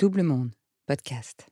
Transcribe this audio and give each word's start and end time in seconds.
Double 0.00 0.22
Monde, 0.22 0.54
podcast. 0.86 1.46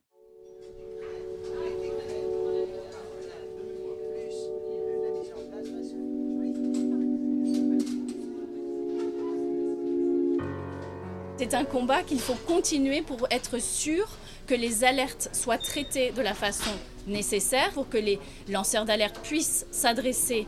C'est 11.37 11.53
un 11.53 11.67
combat 11.67 12.03
qu'il 12.03 12.19
faut 12.19 12.33
continuer 12.47 13.03
pour 13.03 13.27
être 13.31 13.61
sûr 13.61 14.09
que 14.47 14.55
les 14.55 14.83
alertes 14.83 15.29
soient 15.35 15.59
traitées 15.59 16.13
de 16.13 16.23
la 16.23 16.33
façon 16.33 16.71
nécessaire, 17.07 17.71
pour 17.73 17.91
que 17.91 17.99
les 17.99 18.19
lanceurs 18.49 18.87
d'alerte 18.87 19.21
puissent 19.23 19.67
s'adresser 19.71 20.47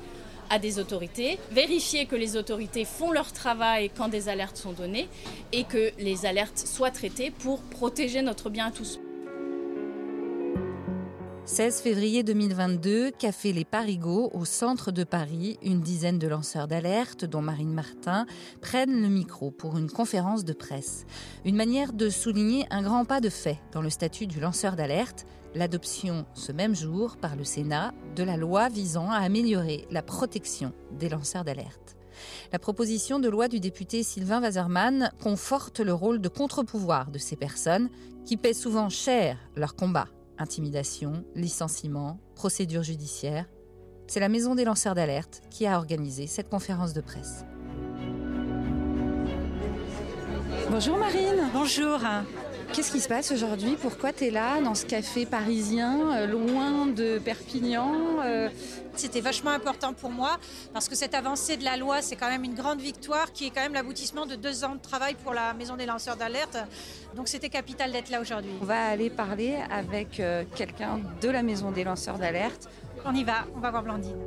à 0.50 0.58
des 0.58 0.78
autorités, 0.78 1.38
vérifier 1.52 2.06
que 2.06 2.16
les 2.16 2.36
autorités 2.36 2.84
font 2.84 3.12
leur 3.12 3.32
travail 3.32 3.90
quand 3.96 4.08
des 4.08 4.28
alertes 4.28 4.56
sont 4.56 4.72
données 4.72 5.08
et 5.52 5.64
que 5.64 5.92
les 5.98 6.26
alertes 6.26 6.58
soient 6.58 6.90
traitées 6.90 7.30
pour 7.30 7.62
protéger 7.62 8.20
notre 8.20 8.50
bien 8.50 8.66
à 8.66 8.70
tous. 8.70 9.00
16 11.52 11.80
février 11.80 12.22
2022, 12.22 13.10
Café 13.10 13.52
Les 13.52 13.64
Parigots, 13.64 14.30
au 14.34 14.44
centre 14.44 14.92
de 14.92 15.02
Paris, 15.02 15.58
une 15.64 15.80
dizaine 15.80 16.20
de 16.20 16.28
lanceurs 16.28 16.68
d'alerte, 16.68 17.24
dont 17.24 17.42
Marine 17.42 17.74
Martin, 17.74 18.26
prennent 18.60 19.02
le 19.02 19.08
micro 19.08 19.50
pour 19.50 19.76
une 19.76 19.90
conférence 19.90 20.44
de 20.44 20.52
presse. 20.52 21.06
Une 21.44 21.56
manière 21.56 21.92
de 21.92 22.08
souligner 22.08 22.66
un 22.70 22.82
grand 22.82 23.04
pas 23.04 23.20
de 23.20 23.28
fait 23.28 23.58
dans 23.72 23.82
le 23.82 23.90
statut 23.90 24.28
du 24.28 24.38
lanceur 24.38 24.76
d'alerte, 24.76 25.26
l'adoption 25.56 26.24
ce 26.34 26.52
même 26.52 26.76
jour 26.76 27.16
par 27.16 27.34
le 27.34 27.42
Sénat 27.42 27.94
de 28.14 28.22
la 28.22 28.36
loi 28.36 28.68
visant 28.68 29.10
à 29.10 29.16
améliorer 29.16 29.88
la 29.90 30.02
protection 30.02 30.72
des 31.00 31.08
lanceurs 31.08 31.42
d'alerte. 31.42 31.96
La 32.52 32.60
proposition 32.60 33.18
de 33.18 33.28
loi 33.28 33.48
du 33.48 33.58
député 33.58 34.04
Sylvain 34.04 34.40
Wasserman 34.40 35.10
conforte 35.20 35.80
le 35.80 35.94
rôle 35.94 36.20
de 36.20 36.28
contre-pouvoir 36.28 37.10
de 37.10 37.18
ces 37.18 37.34
personnes 37.34 37.90
qui 38.24 38.36
paient 38.36 38.54
souvent 38.54 38.88
cher 38.88 39.36
leur 39.56 39.74
combat 39.74 40.06
intimidation, 40.40 41.24
licenciement, 41.34 42.18
procédure 42.34 42.82
judiciaire. 42.82 43.46
C'est 44.06 44.20
la 44.20 44.28
Maison 44.28 44.54
des 44.54 44.64
lanceurs 44.64 44.94
d'alerte 44.94 45.42
qui 45.50 45.66
a 45.66 45.76
organisé 45.78 46.26
cette 46.26 46.48
conférence 46.48 46.92
de 46.94 47.00
presse. 47.00 47.44
Bonjour 50.70 50.96
Marine. 50.96 51.50
Bonjour. 51.52 51.98
Qu'est-ce 52.72 52.92
qui 52.92 53.00
se 53.00 53.08
passe 53.08 53.32
aujourd'hui? 53.32 53.76
Pourquoi 53.80 54.12
tu 54.12 54.26
es 54.26 54.30
là, 54.30 54.60
dans 54.60 54.76
ce 54.76 54.86
café 54.86 55.26
parisien, 55.26 56.12
euh, 56.12 56.26
loin 56.26 56.86
de 56.86 57.18
Perpignan 57.18 58.20
euh? 58.24 58.48
C'était 58.94 59.20
vachement 59.20 59.50
important 59.50 59.92
pour 59.92 60.10
moi 60.10 60.38
parce 60.72 60.88
que 60.88 60.94
cette 60.94 61.14
avancée 61.14 61.56
de 61.56 61.64
la 61.64 61.76
loi, 61.76 62.00
c'est 62.00 62.14
quand 62.16 62.28
même 62.28 62.44
une 62.44 62.54
grande 62.54 62.80
victoire 62.80 63.32
qui 63.32 63.46
est 63.46 63.50
quand 63.50 63.62
même 63.62 63.74
l'aboutissement 63.74 64.24
de 64.24 64.36
deux 64.36 64.64
ans 64.64 64.76
de 64.76 64.80
travail 64.80 65.16
pour 65.24 65.32
la 65.32 65.52
Maison 65.54 65.76
des 65.76 65.86
lanceurs 65.86 66.16
d'alerte. 66.16 66.58
Donc 67.16 67.26
c'était 67.26 67.48
capital 67.48 67.90
d'être 67.90 68.10
là 68.10 68.20
aujourd'hui. 68.20 68.52
On 68.60 68.66
va 68.66 68.86
aller 68.86 69.10
parler 69.10 69.56
avec 69.70 70.20
euh, 70.20 70.44
quelqu'un 70.54 71.00
de 71.20 71.28
la 71.28 71.42
Maison 71.42 71.72
des 71.72 71.82
lanceurs 71.82 72.18
d'alerte. 72.18 72.68
On 73.04 73.14
y 73.14 73.24
va, 73.24 73.46
on 73.56 73.60
va 73.60 73.70
voir 73.70 73.82
Blandine. 73.82 74.18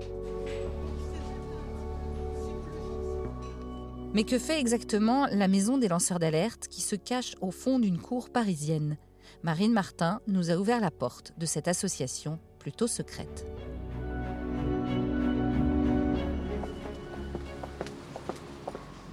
Mais 4.13 4.25
que 4.25 4.37
fait 4.37 4.59
exactement 4.59 5.25
la 5.31 5.47
maison 5.47 5.79
des 5.79 5.87
lanceurs 5.87 6.19
d'alerte 6.19 6.67
qui 6.67 6.81
se 6.81 6.95
cache 6.95 7.33
au 7.41 7.49
fond 7.49 7.79
d'une 7.79 7.97
cour 7.97 8.29
parisienne? 8.29 8.97
Marine 9.41 9.73
Martin 9.73 10.21
nous 10.27 10.51
a 10.51 10.55
ouvert 10.55 10.79
la 10.79 10.91
porte 10.91 11.33
de 11.39 11.47
cette 11.47 11.67
association 11.67 12.37
plutôt 12.59 12.85
secrète. 12.85 13.47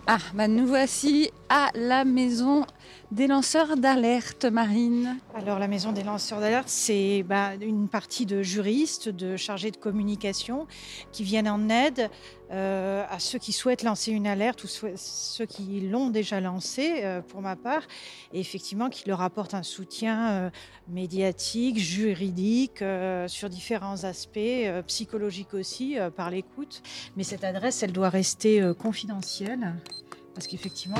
Ah, 0.06 0.18
bah 0.34 0.48
nous 0.48 0.66
voici 0.66 1.30
à 1.50 1.68
la 1.74 2.04
maison 2.04 2.64
des 3.10 3.26
lanceurs 3.26 3.76
d'alerte, 3.76 4.44
Marine. 4.44 5.18
Alors 5.34 5.58
la 5.58 5.66
maison 5.66 5.90
des 5.90 6.04
lanceurs 6.04 6.38
d'alerte, 6.38 6.68
c'est 6.68 7.24
bah, 7.24 7.54
une 7.60 7.88
partie 7.88 8.24
de 8.24 8.40
juristes, 8.40 9.08
de 9.08 9.36
chargés 9.36 9.72
de 9.72 9.76
communication 9.76 10.68
qui 11.10 11.24
viennent 11.24 11.48
en 11.48 11.68
aide 11.68 12.08
euh, 12.52 13.04
à 13.10 13.18
ceux 13.18 13.40
qui 13.40 13.52
souhaitent 13.52 13.82
lancer 13.82 14.12
une 14.12 14.28
alerte 14.28 14.62
ou 14.62 14.68
ceux 14.68 15.44
qui 15.44 15.80
l'ont 15.80 16.10
déjà 16.10 16.40
lancée, 16.40 17.00
euh, 17.02 17.20
pour 17.20 17.40
ma 17.42 17.56
part, 17.56 17.82
et 18.32 18.38
effectivement 18.38 18.88
qui 18.88 19.08
leur 19.08 19.20
apportent 19.20 19.54
un 19.54 19.64
soutien 19.64 20.30
euh, 20.30 20.50
médiatique, 20.88 21.78
juridique, 21.78 22.84
sur 23.26 23.48
différents 23.48 24.04
aspects, 24.04 24.38
psychologiques 24.86 25.54
aussi, 25.54 25.96
par 26.16 26.30
l'écoute. 26.30 26.82
Mais 27.16 27.24
cette 27.24 27.42
adresse, 27.42 27.82
elle 27.82 27.92
doit 27.92 28.08
rester 28.08 28.72
confidentielle. 28.78 29.74
Parce 30.40 30.48
qu'effectivement, 30.48 30.96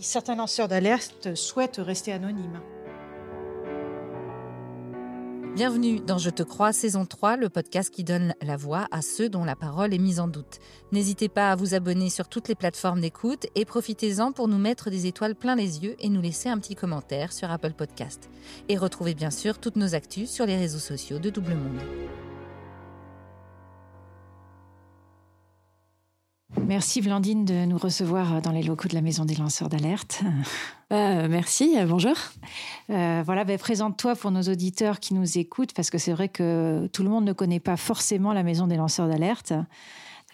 certains 0.00 0.34
lanceurs 0.34 0.66
d'alerte 0.66 1.36
souhaitent 1.36 1.78
rester 1.78 2.12
anonymes. 2.12 2.60
Bienvenue 5.54 6.00
dans 6.00 6.18
Je 6.18 6.30
te 6.30 6.42
crois, 6.42 6.72
saison 6.72 7.06
3, 7.06 7.36
le 7.36 7.50
podcast 7.50 7.94
qui 7.94 8.02
donne 8.02 8.34
la 8.42 8.56
voix 8.56 8.88
à 8.90 9.00
ceux 9.00 9.28
dont 9.28 9.44
la 9.44 9.54
parole 9.54 9.94
est 9.94 9.98
mise 9.98 10.18
en 10.18 10.26
doute. 10.26 10.58
N'hésitez 10.90 11.28
pas 11.28 11.52
à 11.52 11.54
vous 11.54 11.74
abonner 11.74 12.10
sur 12.10 12.26
toutes 12.26 12.48
les 12.48 12.56
plateformes 12.56 13.00
d'écoute 13.00 13.46
et 13.54 13.64
profitez-en 13.64 14.32
pour 14.32 14.48
nous 14.48 14.58
mettre 14.58 14.90
des 14.90 15.06
étoiles 15.06 15.36
plein 15.36 15.54
les 15.54 15.84
yeux 15.84 15.94
et 16.00 16.08
nous 16.08 16.20
laisser 16.20 16.48
un 16.48 16.58
petit 16.58 16.74
commentaire 16.74 17.32
sur 17.32 17.48
Apple 17.48 17.74
Podcast. 17.74 18.28
Et 18.68 18.76
retrouvez 18.76 19.14
bien 19.14 19.30
sûr 19.30 19.60
toutes 19.60 19.76
nos 19.76 19.94
actus 19.94 20.28
sur 20.28 20.46
les 20.46 20.56
réseaux 20.56 20.80
sociaux 20.80 21.20
de 21.20 21.30
Double 21.30 21.54
Monde. 21.54 21.80
Merci 26.70 27.00
Blandine 27.00 27.44
de 27.44 27.64
nous 27.64 27.78
recevoir 27.78 28.40
dans 28.42 28.52
les 28.52 28.62
locaux 28.62 28.86
de 28.86 28.94
la 28.94 29.00
Maison 29.00 29.24
des 29.24 29.34
lanceurs 29.34 29.68
d'alerte. 29.68 30.22
Euh, 30.92 31.26
merci, 31.28 31.76
euh, 31.76 31.84
bonjour. 31.84 32.14
Euh, 32.90 33.22
voilà, 33.26 33.44
ben, 33.44 33.58
présente-toi 33.58 34.14
pour 34.14 34.30
nos 34.30 34.42
auditeurs 34.42 35.00
qui 35.00 35.14
nous 35.14 35.36
écoutent, 35.36 35.72
parce 35.72 35.90
que 35.90 35.98
c'est 35.98 36.12
vrai 36.12 36.28
que 36.28 36.88
tout 36.92 37.02
le 37.02 37.08
monde 37.08 37.24
ne 37.24 37.32
connaît 37.32 37.58
pas 37.58 37.76
forcément 37.76 38.32
la 38.32 38.44
Maison 38.44 38.68
des 38.68 38.76
lanceurs 38.76 39.08
d'alerte. 39.08 39.52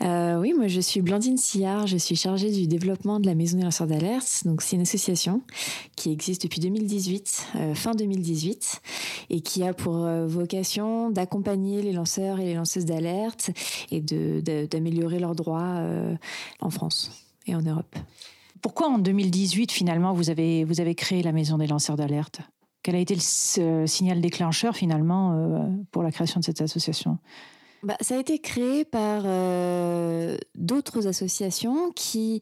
Euh, 0.03 0.39
oui, 0.39 0.53
moi 0.53 0.69
je 0.69 0.81
suis 0.81 1.01
Blandine 1.01 1.39
Sillard, 1.39 1.87
je 1.87 1.97
suis 1.97 2.17
chargée 2.17 2.51
du 2.51 2.67
développement 2.67 3.19
de 3.19 3.27
la 3.27 3.35
Maison 3.35 3.57
des 3.57 3.65
lanceurs 3.65 3.87
d'alerte. 3.87 4.43
Donc 4.45 4.61
c'est 4.61 4.77
une 4.77 4.83
association 4.83 5.43
qui 5.97 6.13
existe 6.13 6.43
depuis 6.43 6.61
2018, 6.61 7.47
euh, 7.57 7.75
fin 7.75 7.95
2018, 7.95 8.83
et 9.31 9.41
qui 9.41 9.63
a 9.65 9.73
pour 9.73 10.05
euh, 10.05 10.27
vocation 10.27 11.11
d'accompagner 11.11 11.81
les 11.81 11.93
lanceurs 11.93 12.41
et 12.41 12.45
les 12.45 12.55
lanceuses 12.55 12.85
d'alerte 12.85 13.51
et 13.91 14.01
d'améliorer 14.01 15.19
leurs 15.19 15.35
droits 15.35 15.81
en 16.61 16.71
France 16.71 17.11
et 17.47 17.55
en 17.55 17.63
Europe. 17.63 17.97
Pourquoi 18.61 18.89
en 18.89 18.99
2018, 18.99 19.73
finalement, 19.73 20.13
vous 20.13 20.31
avez, 20.31 20.65
vous 20.65 20.81
avez 20.81 20.95
créé 20.95 21.23
la 21.23 21.33
Maison 21.33 21.57
des 21.57 21.67
lanceurs 21.67 21.97
d'alerte? 21.97 22.41
Quel 22.83 22.97
a 22.97 22.99
été 22.99 23.15
le 23.15 23.87
signal 23.87 24.21
déclencheur, 24.21 24.77
finalement, 24.77 25.69
pour 25.91 26.03
la 26.03 26.11
création 26.11 26.41
de 26.41 26.45
cette 26.45 26.61
association? 26.61 27.19
Bah, 27.83 27.97
ça 28.01 28.17
a 28.17 28.19
été 28.19 28.39
créé 28.39 28.85
par 28.85 29.23
euh, 29.27 30.37
d'autres 30.55 31.07
associations 31.07 31.93
qui 31.93 32.41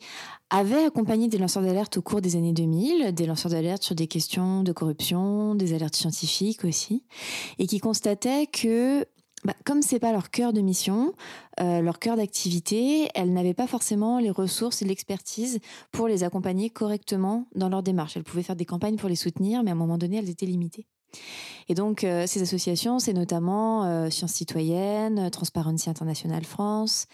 avaient 0.48 0.84
accompagné 0.84 1.28
des 1.28 1.38
lanceurs 1.38 1.62
d'alerte 1.62 1.96
au 1.96 2.02
cours 2.02 2.20
des 2.20 2.36
années 2.36 2.52
2000, 2.52 3.12
des 3.12 3.26
lanceurs 3.26 3.50
d'alerte 3.50 3.82
sur 3.82 3.94
des 3.94 4.06
questions 4.06 4.62
de 4.62 4.72
corruption, 4.72 5.54
des 5.54 5.74
alertes 5.74 5.96
scientifiques 5.96 6.64
aussi, 6.64 7.04
et 7.58 7.66
qui 7.66 7.80
constataient 7.80 8.46
que 8.46 9.06
bah, 9.44 9.54
comme 9.66 9.82
c'est 9.82 9.98
pas 9.98 10.12
leur 10.12 10.30
cœur 10.30 10.54
de 10.54 10.62
mission, 10.62 11.12
euh, 11.60 11.82
leur 11.82 11.98
cœur 11.98 12.16
d'activité, 12.16 13.08
elles 13.14 13.32
n'avaient 13.32 13.52
pas 13.52 13.66
forcément 13.66 14.18
les 14.18 14.30
ressources 14.30 14.80
et 14.80 14.86
l'expertise 14.86 15.58
pour 15.92 16.08
les 16.08 16.24
accompagner 16.24 16.70
correctement 16.70 17.46
dans 17.54 17.68
leur 17.68 17.82
démarche. 17.82 18.16
Elles 18.16 18.24
pouvaient 18.24 18.42
faire 18.42 18.56
des 18.56 18.64
campagnes 18.64 18.96
pour 18.96 19.10
les 19.10 19.16
soutenir, 19.16 19.62
mais 19.62 19.70
à 19.70 19.74
un 19.74 19.76
moment 19.76 19.98
donné, 19.98 20.16
elles 20.16 20.30
étaient 20.30 20.46
limitées. 20.46 20.86
Et 21.68 21.74
donc, 21.74 22.04
euh, 22.04 22.24
ces 22.26 22.42
associations, 22.42 22.98
c'est 22.98 23.12
notamment 23.12 23.84
euh, 23.84 24.10
Sciences 24.10 24.32
Citoyennes, 24.32 25.30
Transparency 25.30 25.88
International 25.88 26.44
France. 26.44 27.06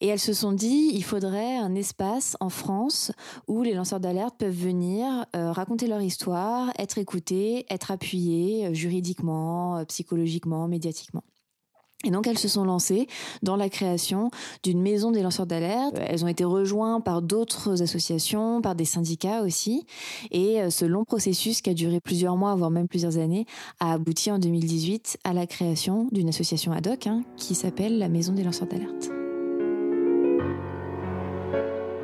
Et 0.00 0.06
elles 0.06 0.20
se 0.20 0.32
sont 0.32 0.52
dit, 0.52 0.92
il 0.94 1.02
faudrait 1.02 1.56
un 1.56 1.74
espace 1.74 2.36
en 2.38 2.50
France 2.50 3.10
où 3.48 3.62
les 3.62 3.74
lanceurs 3.74 3.98
d'alerte 3.98 4.36
peuvent 4.38 4.54
venir 4.54 5.26
euh, 5.34 5.50
raconter 5.50 5.88
leur 5.88 6.00
histoire, 6.00 6.70
être 6.78 6.98
écoutés, 6.98 7.66
être 7.68 7.90
appuyés 7.90 8.66
euh, 8.66 8.74
juridiquement, 8.74 9.84
psychologiquement, 9.86 10.68
médiatiquement. 10.68 11.24
Et 12.04 12.10
donc 12.10 12.28
elles 12.28 12.38
se 12.38 12.46
sont 12.46 12.64
lancées 12.64 13.08
dans 13.42 13.56
la 13.56 13.68
création 13.68 14.30
d'une 14.62 14.80
maison 14.80 15.10
des 15.10 15.20
lanceurs 15.20 15.46
d'alerte. 15.46 15.96
Elles 15.98 16.24
ont 16.24 16.28
été 16.28 16.44
rejointes 16.44 17.04
par 17.04 17.22
d'autres 17.22 17.82
associations, 17.82 18.60
par 18.62 18.76
des 18.76 18.84
syndicats 18.84 19.42
aussi. 19.42 19.84
Et 20.30 20.62
euh, 20.62 20.70
ce 20.70 20.84
long 20.84 21.04
processus 21.04 21.60
qui 21.60 21.70
a 21.70 21.74
duré 21.74 22.00
plusieurs 22.00 22.36
mois, 22.36 22.54
voire 22.54 22.70
même 22.70 22.86
plusieurs 22.86 23.18
années, 23.18 23.46
a 23.80 23.94
abouti 23.94 24.30
en 24.30 24.38
2018 24.38 25.18
à 25.24 25.32
la 25.32 25.48
création 25.48 26.08
d'une 26.12 26.28
association 26.28 26.70
ad 26.70 26.86
hoc 26.86 27.08
hein, 27.08 27.22
qui 27.36 27.56
s'appelle 27.56 27.98
la 27.98 28.08
Maison 28.08 28.32
des 28.32 28.44
lanceurs 28.44 28.68
d'alerte. 28.68 29.17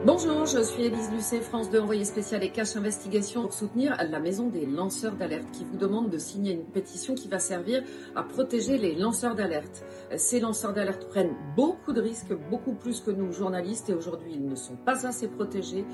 Bonjour, 0.07 0.45
je 0.45 0.63
suis 0.63 0.85
Élise 0.85 1.11
Lucet, 1.11 1.41
France 1.41 1.71
2, 1.71 1.81
envoyée 1.81 2.05
spéciale 2.05 2.45
et 2.45 2.51
cache 2.51 2.77
investigation 2.77 3.41
pour 3.41 3.55
soutenir 3.55 3.97
la 4.11 4.21
maison 4.21 4.51
des 4.51 4.67
lanceurs 4.67 5.15
d'alerte 5.15 5.51
qui 5.51 5.65
vous 5.65 5.79
demande 5.79 6.11
de 6.11 6.19
signer 6.19 6.53
une 6.53 6.67
pétition 6.67 7.15
qui 7.15 7.27
va 7.27 7.39
servir 7.39 7.83
à 8.15 8.23
protéger 8.23 8.77
les 8.77 8.95
lanceurs 8.95 9.35
d'alerte. 9.35 9.83
Ces 10.19 10.41
lanceurs 10.41 10.75
d'alerte 10.75 11.09
prennent 11.09 11.35
beaucoup 11.57 11.95
de 11.95 12.03
risques, 12.03 12.35
beaucoup 12.51 12.75
plus 12.75 13.01
que 13.01 13.11
nous 13.11 13.33
journalistes 13.33 13.89
et 13.89 13.95
aujourd'hui 13.95 14.33
ils 14.35 14.47
ne 14.47 14.57
sont 14.57 14.77
pas 14.77 15.07
assez 15.07 15.27
protégés. 15.27 15.87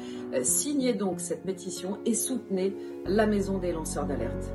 Signez 0.42 0.92
donc 0.92 1.20
cette 1.20 1.44
pétition 1.44 1.98
et 2.04 2.14
soutenez 2.14 2.74
la 3.06 3.26
maison 3.26 3.58
des 3.58 3.70
lanceurs 3.70 4.06
d'alerte. 4.06 4.50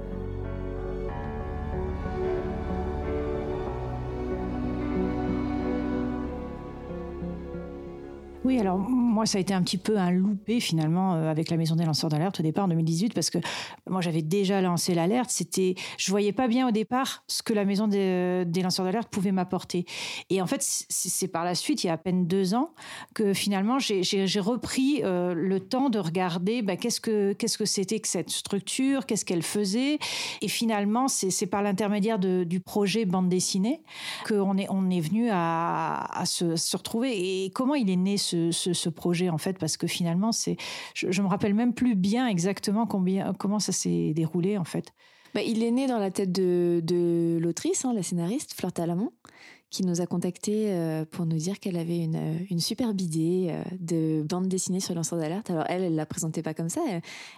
Oui, 8.45 8.59
alors 8.59 8.77
moi, 8.77 9.25
ça 9.25 9.39
a 9.39 9.41
été 9.41 9.55
un 9.55 9.63
petit 9.63 9.79
peu 9.79 9.97
un 9.97 10.11
loupé 10.11 10.59
finalement 10.59 11.15
euh, 11.15 11.31
avec 11.31 11.49
la 11.49 11.57
maison 11.57 11.75
des 11.75 11.83
lanceurs 11.83 12.11
d'alerte 12.11 12.39
au 12.41 12.43
départ 12.43 12.65
en 12.65 12.67
2018 12.67 13.15
parce 13.15 13.31
que 13.31 13.39
moi, 13.89 14.01
j'avais 14.01 14.21
déjà 14.21 14.61
lancé 14.61 14.93
l'alerte. 14.93 15.31
C'était, 15.31 15.73
je 15.97 16.11
voyais 16.11 16.31
pas 16.31 16.47
bien 16.47 16.67
au 16.67 16.71
départ 16.71 17.23
ce 17.27 17.41
que 17.41 17.53
la 17.53 17.65
maison 17.65 17.87
des, 17.87 18.45
lanceurs 18.61 18.85
d'alerte 18.85 19.09
pouvait 19.09 19.31
m'apporter. 19.31 19.87
Et 20.29 20.43
en 20.43 20.45
fait, 20.45 20.61
c'est 20.61 21.27
par 21.27 21.43
la 21.43 21.55
suite, 21.55 21.83
il 21.83 21.87
y 21.87 21.89
a 21.89 21.93
à 21.93 21.97
peine 21.97 22.27
deux 22.27 22.53
ans, 22.53 22.75
que 23.15 23.33
finalement, 23.33 23.79
j'ai 23.79 24.39
repris 24.39 25.01
euh, 25.03 25.33
le 25.33 25.59
temps 25.59 25.89
de 25.89 25.97
regarder 25.97 26.61
bah, 26.61 26.75
qu'est-ce 26.75 27.01
que 27.01 27.33
qu'est-ce 27.33 27.57
que 27.57 27.65
c'était 27.65 27.99
que 27.99 28.07
cette 28.07 28.29
structure, 28.29 29.07
qu'est-ce 29.07 29.25
qu'elle 29.25 29.41
faisait. 29.41 29.97
Et 30.41 30.49
finalement, 30.49 31.07
c'est 31.07 31.47
par 31.47 31.63
l'intermédiaire 31.63 32.19
du 32.19 32.59
projet 32.59 33.05
bande 33.05 33.27
dessinée 33.27 33.81
qu'on 34.27 34.55
est 34.59 34.67
on 34.69 34.91
est 34.91 35.01
venu 35.01 35.29
à, 35.31 36.23
se, 36.25 36.55
se 36.55 36.77
retrouver. 36.77 37.45
Et 37.45 37.49
comment 37.49 37.73
il 37.73 37.89
est 37.89 37.95
né 37.95 38.17
ce 38.17 38.34
ce, 38.51 38.89
projet 38.89 39.29
en 39.29 39.37
fait 39.37 39.57
parce 39.57 39.77
que 39.77 39.87
finalement 39.87 40.31
c'est 40.31 40.57
je, 40.93 41.11
je, 41.11 41.21
me 41.21 41.27
rappelle 41.27 41.53
même 41.53 41.73
plus 41.73 41.95
bien 41.95 42.27
exactement 42.27 42.85
combien 42.85 43.33
comment 43.33 43.59
ça 43.59 43.71
s'est 43.71 44.13
déroulé 44.13 44.57
en 44.57 44.63
fait. 44.63 44.93
Bah, 45.35 45.41
il 45.41 45.63
est 45.63 45.71
né 45.71 45.85
dans 45.85 45.99
la 45.99 46.11
tête 46.11 46.31
de, 46.31 47.37
l'autrice, 47.41 47.83
hein, 47.83 47.91
la 47.93 48.03
scénariste 48.03 48.53
Fleur 48.53 48.71
Talamont, 48.71 49.11
qui 49.75 49.85
nous 49.85 49.99
a 49.99 50.05
contacté 50.05 50.71
euh, 50.71 51.03
pour 51.03 51.25
nous 51.25 51.35
dire 51.35 51.59
qu'elle 51.59 51.75
avait 51.75 51.97
une, 51.97 52.15
euh, 52.15 52.37
une 52.49 52.61
superbe 52.61 53.01
idée 53.01 53.47
euh, 53.49 53.61
de 53.77 54.23
bande 54.23 54.47
dessinée 54.47 54.79
sur 54.79 54.95
lanceur 54.95 55.19
d'alerte. 55.19 55.49
Alors 55.49 55.65
elle, 55.67 55.83
elle 55.83 55.95
la 55.95 56.05
présentait 56.05 56.41
pas 56.41 56.53
comme 56.53 56.69
ça. 56.69 56.79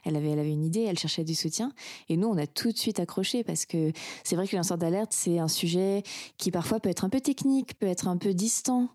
Elle 0.06 0.16
avait, 0.16 0.30
elle 0.30 0.38
avait 0.38 0.52
une 0.52 0.64
idée, 0.64 0.82
elle 0.82 1.00
cherchait 1.00 1.24
du 1.24 1.34
soutien. 1.34 1.72
Et 2.10 2.16
nous, 2.16 2.28
on 2.28 2.38
a 2.38 2.46
tout 2.46 2.72
de 2.72 2.78
suite 2.78 3.00
accroché 3.00 3.44
parce 3.44 3.66
que 3.66 3.92
c'est 4.24 4.36
vrai 4.36 4.48
que 4.48 4.56
lanceur 4.56 4.78
d'alerte, 4.78 5.14
c'est 5.14 5.40
un 5.40 5.48
sujet 5.48 6.04
qui 6.38 6.52
parfois 6.52 6.80
peut 6.80 6.90
être 6.90 7.06
un 7.06 7.10
peu 7.10 7.22
technique, 7.22 7.80
peut 7.80 7.88
être 7.88 8.08
un 8.08 8.18
peu 8.18 8.36
distant 8.36 8.90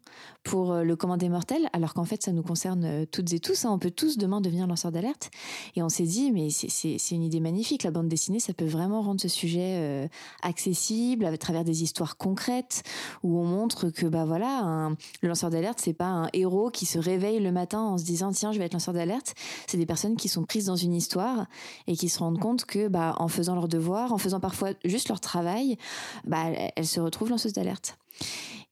pour 0.44 0.74
le 0.74 0.96
commandé 0.96 1.28
mortel, 1.28 1.68
alors 1.72 1.94
qu'en 1.94 2.04
fait, 2.04 2.20
ça 2.22 2.32
nous 2.32 2.42
concerne 2.42 3.06
toutes 3.06 3.32
et 3.32 3.38
tous. 3.38 3.64
Hein. 3.64 3.70
On 3.72 3.78
peut 3.78 3.92
tous 3.92 4.18
demain 4.18 4.40
devenir 4.40 4.66
lanceur 4.66 4.90
d'alerte. 4.90 5.30
Et 5.76 5.82
on 5.84 5.88
s'est 5.88 6.02
dit, 6.02 6.32
mais 6.32 6.50
c'est 6.50 7.14
une 7.14 7.22
idée 7.22 7.38
magnifique. 7.38 7.84
La 7.84 7.92
bande 7.92 8.08
dessinée, 8.08 8.40
ça 8.40 8.52
peut 8.52 8.66
vraiment 8.66 9.02
rendre 9.02 9.20
ce 9.20 9.28
sujet 9.28 10.10
accessible 10.42 11.24
à 11.24 11.36
travers 11.36 11.62
des 11.62 11.84
histoires 11.84 12.16
concrètes 12.16 12.82
ou 13.22 13.31
où 13.32 13.40
on 13.40 13.44
montre 13.44 13.90
que 13.90 14.06
bah 14.06 14.24
voilà, 14.24 14.90
le 15.22 15.28
lanceur 15.28 15.50
d'alerte, 15.50 15.80
c'est 15.80 15.92
pas 15.92 16.06
un 16.06 16.28
héros 16.32 16.70
qui 16.70 16.86
se 16.86 16.98
réveille 16.98 17.40
le 17.40 17.52
matin 17.52 17.80
en 17.80 17.98
se 17.98 18.04
disant 18.04 18.32
tiens, 18.32 18.52
je 18.52 18.58
vais 18.58 18.66
être 18.66 18.74
lanceur 18.74 18.94
d'alerte. 18.94 19.34
C'est 19.66 19.78
des 19.78 19.86
personnes 19.86 20.16
qui 20.16 20.28
sont 20.28 20.44
prises 20.44 20.66
dans 20.66 20.76
une 20.76 20.94
histoire 20.94 21.46
et 21.86 21.96
qui 21.96 22.08
se 22.08 22.18
rendent 22.18 22.38
compte 22.38 22.64
que 22.64 22.88
bah 22.88 23.14
en 23.18 23.28
faisant 23.28 23.54
leur 23.54 23.68
devoir, 23.68 24.12
en 24.12 24.18
faisant 24.18 24.40
parfois 24.40 24.70
juste 24.84 25.08
leur 25.08 25.20
travail, 25.20 25.76
bah 26.24 26.44
elles 26.76 26.86
se 26.86 27.00
retrouvent 27.00 27.30
lanceuses 27.30 27.54
d'alerte. 27.54 27.96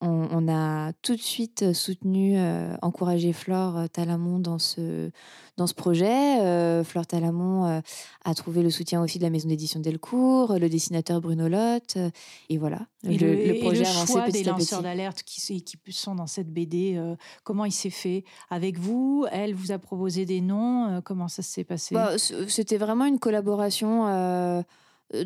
On, 0.02 0.48
a 0.48 0.92
tout 1.02 1.14
de 1.14 1.20
suite 1.20 1.74
soutenu, 1.74 2.38
euh, 2.38 2.74
encouragé 2.80 3.32
Flore 3.32 3.76
euh, 3.76 3.86
Talamon 3.86 4.38
dans 4.38 4.58
ce, 4.58 5.10
dans 5.58 5.66
ce 5.66 5.74
projet. 5.74 6.40
Euh, 6.40 6.82
Flore 6.84 7.06
Talamon 7.06 7.82
a 8.24 8.34
trouvé 8.34 8.62
le 8.62 8.70
soutien 8.70 9.02
aussi 9.02 9.18
de 9.18 9.24
la 9.24 9.30
maison 9.30 9.48
d'édition 9.48 9.78
Delcourt, 9.80 10.58
le 10.58 10.68
dessinateur 10.68 11.20
Bruno 11.20 11.48
Lotte. 11.48 11.98
et 12.48 12.58
voilà, 12.58 12.80
le, 13.04 13.12
le, 13.12 13.58
projet 13.60 13.84
a 13.84 13.90
avancé 13.90 14.14
petit 14.26 14.42
des 14.42 14.44
lanceurs 14.44 14.82
d'alerte 14.82 15.22
qui, 15.22 15.62
qui 15.62 15.78
sont 15.92 16.14
dans 16.14 16.26
cette 16.26 16.50
BD, 16.52 16.98
comment 17.44 17.64
il 17.64 17.72
s'est 17.72 17.90
fait 17.90 18.24
Avec 18.48 18.78
vous? 18.78 19.26
Elle 19.30 19.54
vous 19.54 19.72
a 19.72 19.78
proposé 19.78 20.24
des 20.24 20.40
noms 20.40 21.02
Comment 21.04 21.28
ça 21.28 21.42
s'est 21.42 21.64
passé? 21.64 21.94
Bah, 21.94 22.16
C'était 22.18 22.78
vraiment 22.78 23.04
une 23.04 23.18
collaboration 23.18 24.06
euh, 24.08 24.62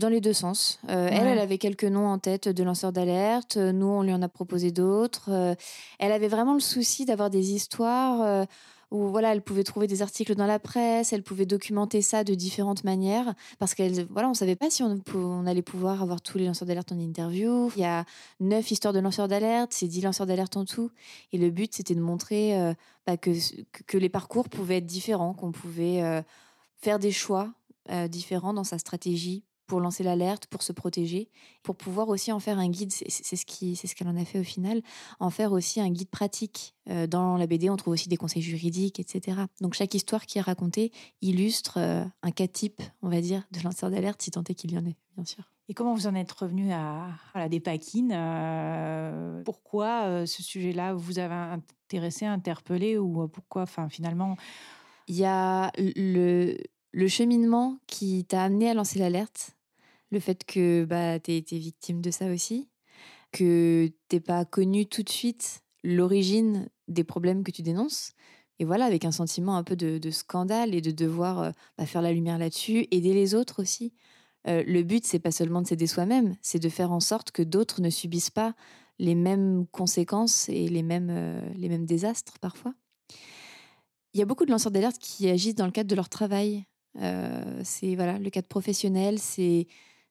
dans 0.01 0.09
les 0.09 0.21
deux 0.21 0.33
sens. 0.33 0.79
Euh, 0.89 1.09
elle, 1.11 1.27
elle 1.27 1.39
avait 1.39 1.59
quelques 1.59 1.85
noms 1.85 2.07
en 2.07 2.19
tête 2.19 2.49
de 2.49 2.63
lanceurs 2.63 2.93
d'alerte. 2.93 3.57
Euh, 3.57 3.73
nous, 3.73 3.87
on 3.87 4.03
lui 4.03 4.13
en 4.13 4.23
a 4.23 4.29
proposé 4.29 4.71
d'autres. 4.71 5.57
elle 5.99 6.13
avait 6.13 6.29
vraiment 6.29 6.55
le 6.55 6.61
souci 6.61 7.05
d'avoir 7.05 7.31
des 7.31 7.53
histoires 7.53 8.47
où 8.91 9.09
voilà, 9.09 9.33
elle 9.33 9.43
pouvait 9.43 9.65
trouver 9.65 9.87
des 9.89 10.03
articles 10.03 10.35
dans 10.37 10.47
la 10.47 10.61
presse, 10.61 11.13
elle 11.13 11.25
pouvait 11.25 11.47
documenter 11.47 12.01
ça 12.01 12.23
de 12.23 12.35
différentes 12.35 12.85
manières, 12.85 13.35
parce 13.59 13.75
qu'elle, 13.75 14.07
voilà, 14.07 14.29
on 14.29 14.35
savait 14.35 14.55
pas 14.55 14.71
si 14.71 14.85
on, 14.85 15.01
on, 15.15 15.47
allait 15.47 15.63
pouvoir 15.63 16.01
avoir 16.01 16.21
tous 16.21 16.39
les 16.39 16.47
lanceurs 16.47 16.69
d'alerte 16.69 16.93
en 16.93 16.99
interview. 17.01 17.73
Il 17.75 17.83
y 17.83 17.85
a 17.85 18.05
neuf 18.39 18.71
histoires 18.71 18.95
de 18.95 19.01
lanceurs 19.01 19.27
d'alerte, 19.27 19.73
c'est 19.73 19.89
dix 19.89 20.03
lanceurs 20.03 20.27
d'alerte 20.27 20.57
en 20.57 20.65
tout, 20.65 20.93
et 21.33 21.39
le 21.39 21.51
but 21.51 21.75
c'était 21.75 21.97
de 21.97 22.01
montrer 22.01 22.75
bah, 23.07 23.17
que, 23.17 23.31
que 23.87 23.99
les 23.99 24.09
parcours 24.09 24.49
pouvaient 24.49 24.77
être 24.77 24.87
différents, 24.87 25.35
qu'on 25.35 25.51
pouvait 25.51 26.23
faire 26.77 27.01
des 27.01 27.11
choix 27.11 27.53
différents 28.09 28.55
dans 28.55 28.65
sa 28.65 28.79
stratégie 28.79 29.43
pour 29.67 29.81
lancer 29.81 30.03
l'alerte, 30.03 30.47
pour 30.47 30.63
se 30.63 30.73
protéger, 30.73 31.31
pour 31.63 31.77
pouvoir 31.77 32.09
aussi 32.09 32.33
en 32.33 32.41
faire 32.41 32.59
un 32.59 32.69
guide. 32.69 32.93
C'est 32.93 33.37
ce 33.37 33.47
qui, 33.47 33.77
c'est 33.77 33.87
ce 33.87 33.95
qu'elle 33.95 34.09
en 34.09 34.17
a 34.17 34.25
fait 34.25 34.39
au 34.39 34.45
final, 34.45 34.83
en 35.21 35.31
faire 35.31 35.53
aussi 35.53 35.81
un 35.81 35.91
guide 35.91 36.11
pratique. 36.11 36.75
Euh, 36.91 37.07
dans 37.07 37.37
la 37.37 37.47
BD, 37.47 37.71
on 37.71 37.77
trouve 37.77 37.95
aussi 37.95 38.09
des 38.09 38.17
conseils 38.17 38.43
juridiques, 38.43 39.01
etc. 39.01 39.39
Donc 39.61 39.75
chaque 39.75 39.95
histoire 39.95 40.27
qui 40.27 40.39
est 40.39 40.43
racontée 40.43 40.93
illustre 41.23 41.79
euh, 41.79 42.05
un 42.23 42.31
cas 42.31 42.47
type, 42.47 42.83
on 43.03 43.09
va 43.09 43.21
dire, 43.21 43.45
de 43.53 43.61
lanceur 43.61 43.91
d'alerte, 43.91 44.21
si 44.23 44.31
tant 44.31 44.45
est 44.45 44.55
qu'il 44.55 44.73
y 44.73 44.79
en 44.79 44.85
ait, 44.85 44.97
bien 45.17 45.25
sûr. 45.25 45.45
Et 45.69 45.75
comment 45.75 45.95
vous 45.95 46.07
en 46.07 46.15
êtes 46.15 46.31
revenu 46.31 46.73
à, 46.73 47.09
la 47.35 47.49
dépaquine 47.49 48.13
euh, 48.15 49.43
Pourquoi 49.45 50.27
ce 50.27 50.43
sujet-là 50.43 50.93
vous 50.93 51.19
avez 51.19 51.35
intéressé, 51.35 52.27
interpellé 52.27 52.99
ou 52.99 53.27
pourquoi, 53.29 53.63
enfin 53.63 53.89
finalement 53.89 54.37
Il 55.09 55.17
y 55.17 55.25
a 55.25 55.71
le 55.79 56.59
le 56.94 57.08
cheminement 57.08 57.79
qui 57.88 58.25
t'a 58.25 58.44
amené 58.44 58.70
à 58.70 58.75
lancer 58.75 59.00
l'alerte, 59.00 59.56
le 60.12 60.20
fait 60.20 60.44
que 60.44 60.85
bah, 60.85 61.19
tu 61.19 61.32
été 61.32 61.58
victime 61.58 62.00
de 62.00 62.12
ça 62.12 62.31
aussi, 62.32 62.69
que 63.32 63.91
t'es 64.08 64.20
pas 64.20 64.44
connu 64.44 64.87
tout 64.87 65.02
de 65.02 65.08
suite 65.11 65.62
l'origine 65.82 66.69
des 66.87 67.02
problèmes 67.02 67.43
que 67.43 67.50
tu 67.50 67.62
dénonces. 67.62 68.12
Et 68.61 68.64
voilà, 68.64 68.85
avec 68.85 69.05
un 69.05 69.11
sentiment 69.11 69.56
un 69.56 69.64
peu 69.64 69.75
de, 69.75 70.11
scandale 70.12 70.73
et 70.73 70.81
de 70.81 70.93
devoir 70.93 71.41
euh, 71.41 71.50
bah, 71.76 71.85
faire 71.85 72.00
la 72.00 72.12
lumière 72.12 72.38
là-dessus, 72.38 72.87
aider 72.93 73.12
les 73.12 73.35
autres 73.35 73.61
aussi. 73.61 73.93
Euh, 74.46 74.62
le 74.64 74.85
but, 74.85 75.05
c'est 75.05 75.19
pas 75.19 75.32
seulement 75.32 75.62
de 75.62 75.67
s'aider 75.67 75.88
soi-même, 75.88 76.37
c'est 76.43 76.61
de 76.61 76.69
faire 76.69 76.93
en 76.93 77.00
sorte 77.00 77.32
que 77.32 77.43
d'autres 77.43 77.81
ne 77.81 77.91
subissent 77.91 78.31
pas 78.31 78.55
les 79.00 79.17
mêmes 79.17 79.67
conséquences 79.73 80.49
et 80.49 80.69
les 80.69 80.85
mêmes, 80.85 81.11
euh, 81.11 81.41
les 81.56 81.69
mêmes 81.69 81.87
désastres 81.87 82.38
parfois. 82.38 82.73
Il 84.12 84.20
y 84.20 84.23
a 84.23 84.26
beaucoup 84.26 84.44
de 84.44 84.52
lanceurs 84.52 84.70
d'alerte 84.70 84.99
qui 85.00 85.29
agissent 85.29 85.56
dans 85.56 85.67
le 85.67 85.73
cadre 85.73 85.91
de 85.91 85.96
leur 85.96 86.08
travail. 86.08 86.64
Euh, 87.00 87.61
c'est 87.64 87.94
voilà 87.94 88.19
le 88.19 88.31
cadre 88.31 88.49
professionnel, 88.49 89.19
c'est 89.19 89.67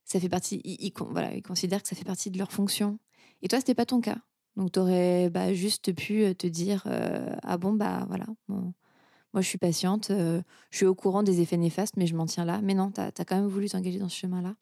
ça 0.06 0.20
fait 0.20 0.30
partie. 0.30 0.62
Ils, 0.66 0.92
voilà, 1.10 1.34
ils 1.34 1.42
considèrent 1.42 1.82
que 1.82 1.88
ça 1.88 1.96
fait 1.96 2.04
partie 2.04 2.30
de 2.30 2.38
leur 2.38 2.52
fonction. 2.52 3.00
Et 3.42 3.48
toi, 3.48 3.60
c'était 3.60 3.76
pas 3.76 3.86
ton 3.86 4.02
cas. 4.02 4.18
Donc, 4.58 4.72
tu 4.72 4.80
aurais 4.80 5.30
bah, 5.30 5.54
juste 5.54 5.94
pu 5.94 6.24
euh, 6.24 6.34
te 6.34 6.48
dire 6.48 6.84
euh, 6.88 7.36
Ah 7.44 7.58
bon, 7.58 7.74
bah 7.74 8.06
voilà, 8.08 8.26
moi 8.48 9.42
je 9.42 9.48
suis 9.48 9.58
patiente, 9.58 10.12
je 10.12 10.44
suis 10.78 10.86
au 10.86 10.94
courant 10.94 11.24
des 11.24 11.42
effets 11.42 11.58
néfastes, 11.58 11.98
mais 11.98 12.06
je 12.06 12.16
m'en 12.16 12.28
tiens 12.28 12.46
là. 12.46 12.62
Mais 12.62 12.76
non, 12.76 12.92
tu 12.92 13.02
as, 13.02 13.12
quand 13.26 13.36
même 13.36 13.48
voulu 13.48 13.68
t'engager 13.70 13.98
dans 13.98 14.10
ce 14.10 14.18
chemin-là. 14.18 14.56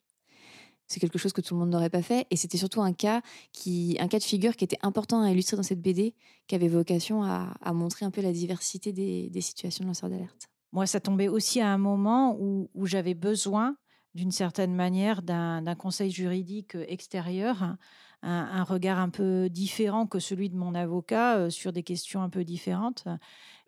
C'est 0.86 1.00
quelque 1.00 1.18
chose 1.18 1.32
que 1.32 1.40
tout 1.40 1.54
le 1.54 1.60
monde 1.60 1.70
n'aurait 1.70 1.90
pas 1.90 2.02
fait. 2.02 2.26
Et 2.30 2.36
c'était 2.36 2.58
surtout 2.58 2.82
un 2.82 2.92
cas, 2.92 3.22
qui, 3.52 3.96
un 4.00 4.08
cas 4.08 4.18
de 4.18 4.24
figure 4.24 4.56
qui 4.56 4.64
était 4.64 4.78
important 4.82 5.22
à 5.22 5.30
illustrer 5.30 5.56
dans 5.56 5.62
cette 5.62 5.82
BD, 5.82 6.14
qui 6.46 6.54
avait 6.54 6.68
vocation 6.68 7.22
à, 7.22 7.72
montrer 7.72 8.06
un 8.06 8.10
peu 8.10 8.22
la 8.22 8.32
diversité 8.32 8.92
des, 8.92 9.28
des 9.30 9.40
situations 9.40 9.84
de 9.84 9.88
lanceurs 9.88 10.10
d'alerte. 10.10 10.51
Moi, 10.72 10.86
ça 10.86 11.00
tombait 11.00 11.28
aussi 11.28 11.60
à 11.60 11.68
un 11.68 11.78
moment 11.78 12.36
où, 12.38 12.86
j'avais 12.86 13.14
besoin, 13.14 13.76
d'une 14.14 14.30
certaine 14.30 14.74
manière, 14.74 15.22
d'un 15.22 15.74
conseil 15.76 16.10
juridique 16.10 16.76
extérieur, 16.88 17.76
un, 18.22 18.62
regard 18.64 18.98
un 18.98 19.08
peu 19.08 19.48
différent 19.48 20.06
que 20.06 20.18
celui 20.18 20.48
de 20.48 20.56
mon 20.56 20.74
avocat 20.74 21.36
euh, 21.36 21.50
sur 21.50 21.72
des 21.72 21.82
questions 21.82 22.22
un 22.22 22.28
peu 22.28 22.44
différentes. 22.44 23.06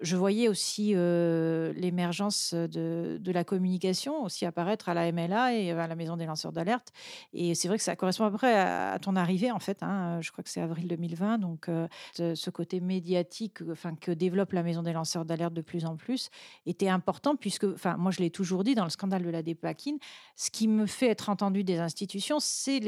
Je 0.01 0.17
voyais 0.17 0.49
aussi 0.49 0.93
euh, 0.95 1.73
l'émergence 1.75 2.53
de, 2.53 3.21
la 3.25 3.45
communication 3.45 4.23
aussi 4.25 4.45
apparaître 4.45 4.89
à 4.89 4.95
la 4.95 5.11
MLA 5.11 5.55
et 5.55 5.71
à 5.71 5.87
la 5.87 5.95
Maison 5.95 6.17
des 6.17 6.27
lanceurs 6.27 6.53
d'alerte. 6.53 6.93
Et 7.33 7.55
c'est 7.55 7.69
vrai 7.69 7.79
que 7.79 7.85
ça 7.85 7.97
correspond 7.97 8.25
à 8.25 8.31
peu 8.31 8.37
près 8.37 8.59
à, 8.59 8.99
ton 9.01 9.17
arrivée, 9.17 9.51
en 9.51 9.61
fait. 9.61 9.83
Hein. 9.83 10.21
Je 10.21 10.31
crois 10.33 10.43
que 10.45 10.51
c'est 10.51 10.61
avril 10.61 10.89
2020. 10.89 11.39
Donc, 11.39 11.69
euh, 11.69 11.89
ce 12.17 12.51
côté 12.51 12.81
médiatique 12.81 13.61
que 14.01 14.11
développe 14.11 14.53
la 14.53 14.63
Maison 14.63 14.83
des 14.83 14.93
lanceurs 14.93 15.25
d'alerte 15.25 15.55
de 15.55 15.63
plus 15.63 15.85
en 15.85 15.97
plus 15.97 16.31
était 16.67 16.89
important, 16.89 17.37
puisque, 17.37 17.65
enfin, 17.65 17.97
moi, 17.97 18.11
je 18.11 18.19
l'ai 18.19 18.31
toujours 18.31 18.65
dit 18.65 18.75
dans 18.75 18.85
le 18.85 18.91
scandale 18.91 19.23
de 19.23 19.31
la 19.31 19.43
dépakine, 19.43 19.99
ce 20.37 20.51
qui 20.51 20.69
me 20.69 20.87
fait 20.87 21.09
être 21.09 21.29
entendu 21.29 21.65
des 21.65 21.79
institutions, 21.79 22.39
c'est 22.41 22.81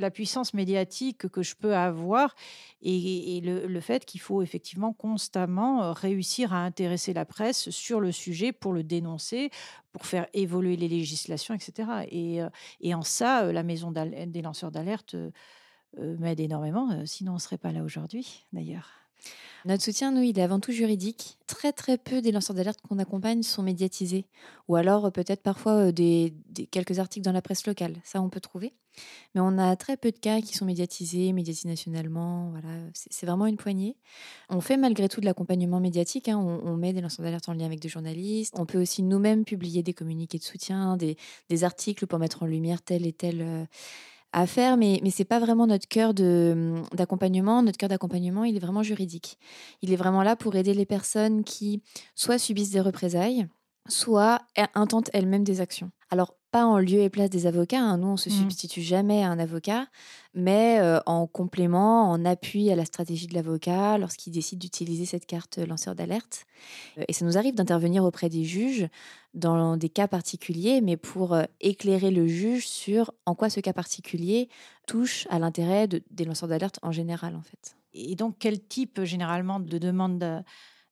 la 0.00 0.10
puissance 0.10 0.54
médiatique 0.54 1.28
que 1.28 1.42
je 1.42 1.54
peux 1.54 1.74
avoir 1.74 2.34
et, 2.82 3.40
le, 3.42 3.80
fait 3.80 4.04
qu'il 4.04 4.20
faut 4.20 4.42
effectivement 4.42 4.92
constamment 4.92 5.82
euh, 5.82 5.92
réussir 5.92 6.52
à 6.52 6.64
intéresser 6.64 7.12
la 7.12 7.24
presse 7.24 7.70
sur 7.70 8.00
le 8.00 8.12
sujet 8.12 8.52
pour 8.52 8.72
le 8.72 8.82
dénoncer, 8.82 9.50
pour 9.92 10.06
faire 10.06 10.26
évoluer 10.34 10.76
les 10.76 10.88
législations, 10.88 11.54
etc. 11.54 11.88
Et, 12.10 12.42
euh, 12.42 12.48
et 12.80 12.94
en 12.94 13.02
ça, 13.02 13.52
la 13.52 13.62
maison 13.62 13.92
des 13.92 14.42
lanceurs 14.42 14.70
d'alerte 14.70 15.16
m'aide 15.98 16.40
énormément, 16.40 17.04
sinon 17.04 17.32
on 17.32 17.34
ne 17.34 17.40
serait 17.40 17.58
pas 17.58 17.72
là 17.72 17.82
aujourd'hui 17.82 18.46
d'ailleurs. 18.52 19.01
Notre 19.64 19.84
soutien, 19.84 20.10
nous, 20.10 20.22
il 20.22 20.38
est 20.38 20.42
avant 20.42 20.58
tout 20.58 20.72
juridique. 20.72 21.38
Très 21.46 21.72
très 21.72 21.96
peu 21.96 22.20
des 22.20 22.32
lanceurs 22.32 22.56
d'alerte 22.56 22.80
qu'on 22.80 22.98
accompagne 22.98 23.42
sont 23.42 23.62
médiatisés. 23.62 24.24
Ou 24.68 24.76
alors 24.76 25.06
euh, 25.06 25.10
peut-être 25.10 25.42
parfois 25.42 25.88
euh, 25.88 25.92
des, 25.92 26.34
quelques 26.70 26.98
articles 26.98 27.24
dans 27.24 27.32
la 27.32 27.42
presse 27.42 27.66
locale. 27.66 27.94
Ça, 28.02 28.20
on 28.20 28.28
peut 28.28 28.40
trouver. 28.40 28.72
Mais 29.34 29.40
on 29.40 29.56
a 29.58 29.74
très 29.76 29.96
peu 29.96 30.10
de 30.10 30.18
cas 30.18 30.40
qui 30.40 30.54
sont 30.54 30.66
médiatisés, 30.66 31.32
médiatisés 31.32 31.68
nationalement. 31.68 32.50
Voilà, 32.50 32.76
c'est 32.92 33.24
vraiment 33.24 33.46
une 33.46 33.56
poignée. 33.56 33.96
On 34.50 34.60
fait 34.60 34.76
malgré 34.76 35.08
tout 35.08 35.20
de 35.20 35.26
l'accompagnement 35.26 35.80
médiatique. 35.80 36.28
Hein. 36.28 36.38
On, 36.38 36.76
met 36.76 36.92
des 36.92 37.00
lanceurs 37.00 37.24
d'alerte 37.24 37.48
en 37.48 37.54
lien 37.54 37.64
avec 37.64 37.80
des 37.80 37.88
journalistes. 37.88 38.54
On 38.58 38.66
peut 38.66 38.80
aussi 38.80 39.02
nous-mêmes 39.02 39.44
publier 39.44 39.82
des 39.82 39.94
communiqués 39.94 40.38
de 40.38 40.44
soutien, 40.44 40.96
des, 40.96 41.16
articles 41.62 42.06
pour 42.06 42.18
mettre 42.18 42.42
en 42.42 42.46
lumière 42.46 42.82
tel 42.82 43.06
et 43.06 43.12
tel 43.12 43.40
euh, 43.40 43.64
à 44.32 44.46
faire, 44.46 44.76
mais, 44.76 45.00
mais 45.02 45.10
ce 45.10 45.20
n'est 45.20 45.26
pas 45.26 45.38
vraiment 45.38 45.66
notre 45.66 45.86
cœur 45.86 46.14
d'accompagnement. 46.14 47.62
Notre 47.62 47.78
cœur 47.78 47.88
d'accompagnement, 47.88 48.44
il 48.44 48.56
est 48.56 48.60
vraiment 48.60 48.82
juridique. 48.82 49.38
Il 49.82 49.92
est 49.92 49.96
vraiment 49.96 50.22
là 50.22 50.36
pour 50.36 50.54
aider 50.56 50.74
les 50.74 50.86
personnes 50.86 51.44
qui 51.44 51.82
soit 52.14 52.38
subissent 52.38 52.70
des 52.70 52.80
représailles, 52.80 53.46
soit 53.88 54.40
intentent 54.74 55.10
elles-mêmes 55.12 55.44
des 55.44 55.60
actions. 55.60 55.90
Alors, 56.10 56.34
pas 56.52 56.66
en 56.66 56.78
lieu 56.78 57.00
et 57.00 57.08
place 57.08 57.30
des 57.30 57.46
avocats. 57.46 57.80
Hein. 57.80 57.96
Nous, 57.96 58.08
on 58.08 58.16
se 58.18 58.28
mmh. 58.28 58.32
substitue 58.32 58.82
jamais 58.82 59.24
à 59.24 59.30
un 59.30 59.38
avocat, 59.38 59.86
mais 60.34 60.78
euh, 60.80 61.00
en 61.06 61.26
complément, 61.26 62.10
en 62.10 62.26
appui 62.26 62.70
à 62.70 62.76
la 62.76 62.84
stratégie 62.84 63.26
de 63.26 63.34
l'avocat 63.34 63.96
lorsqu'il 63.96 64.34
décide 64.34 64.58
d'utiliser 64.58 65.06
cette 65.06 65.24
carte 65.24 65.56
lanceur 65.56 65.94
d'alerte. 65.94 66.44
Euh, 66.98 67.04
et 67.08 67.14
ça 67.14 67.24
nous 67.24 67.38
arrive 67.38 67.54
d'intervenir 67.54 68.04
auprès 68.04 68.28
des 68.28 68.44
juges 68.44 68.86
dans 69.32 69.78
des 69.78 69.88
cas 69.88 70.08
particuliers, 70.08 70.82
mais 70.82 70.98
pour 70.98 71.32
euh, 71.32 71.44
éclairer 71.62 72.10
le 72.10 72.26
juge 72.26 72.68
sur 72.68 73.12
en 73.24 73.34
quoi 73.34 73.48
ce 73.48 73.60
cas 73.60 73.72
particulier 73.72 74.50
touche 74.86 75.26
à 75.30 75.38
l'intérêt 75.38 75.88
des 75.88 76.24
lanceurs 76.26 76.50
d'alerte 76.50 76.78
en 76.82 76.92
général, 76.92 77.34
en 77.34 77.42
fait. 77.42 77.76
Et 77.94 78.14
donc, 78.14 78.36
quel 78.38 78.62
type 78.62 79.02
généralement 79.04 79.58
de 79.58 79.78
demande 79.78 80.44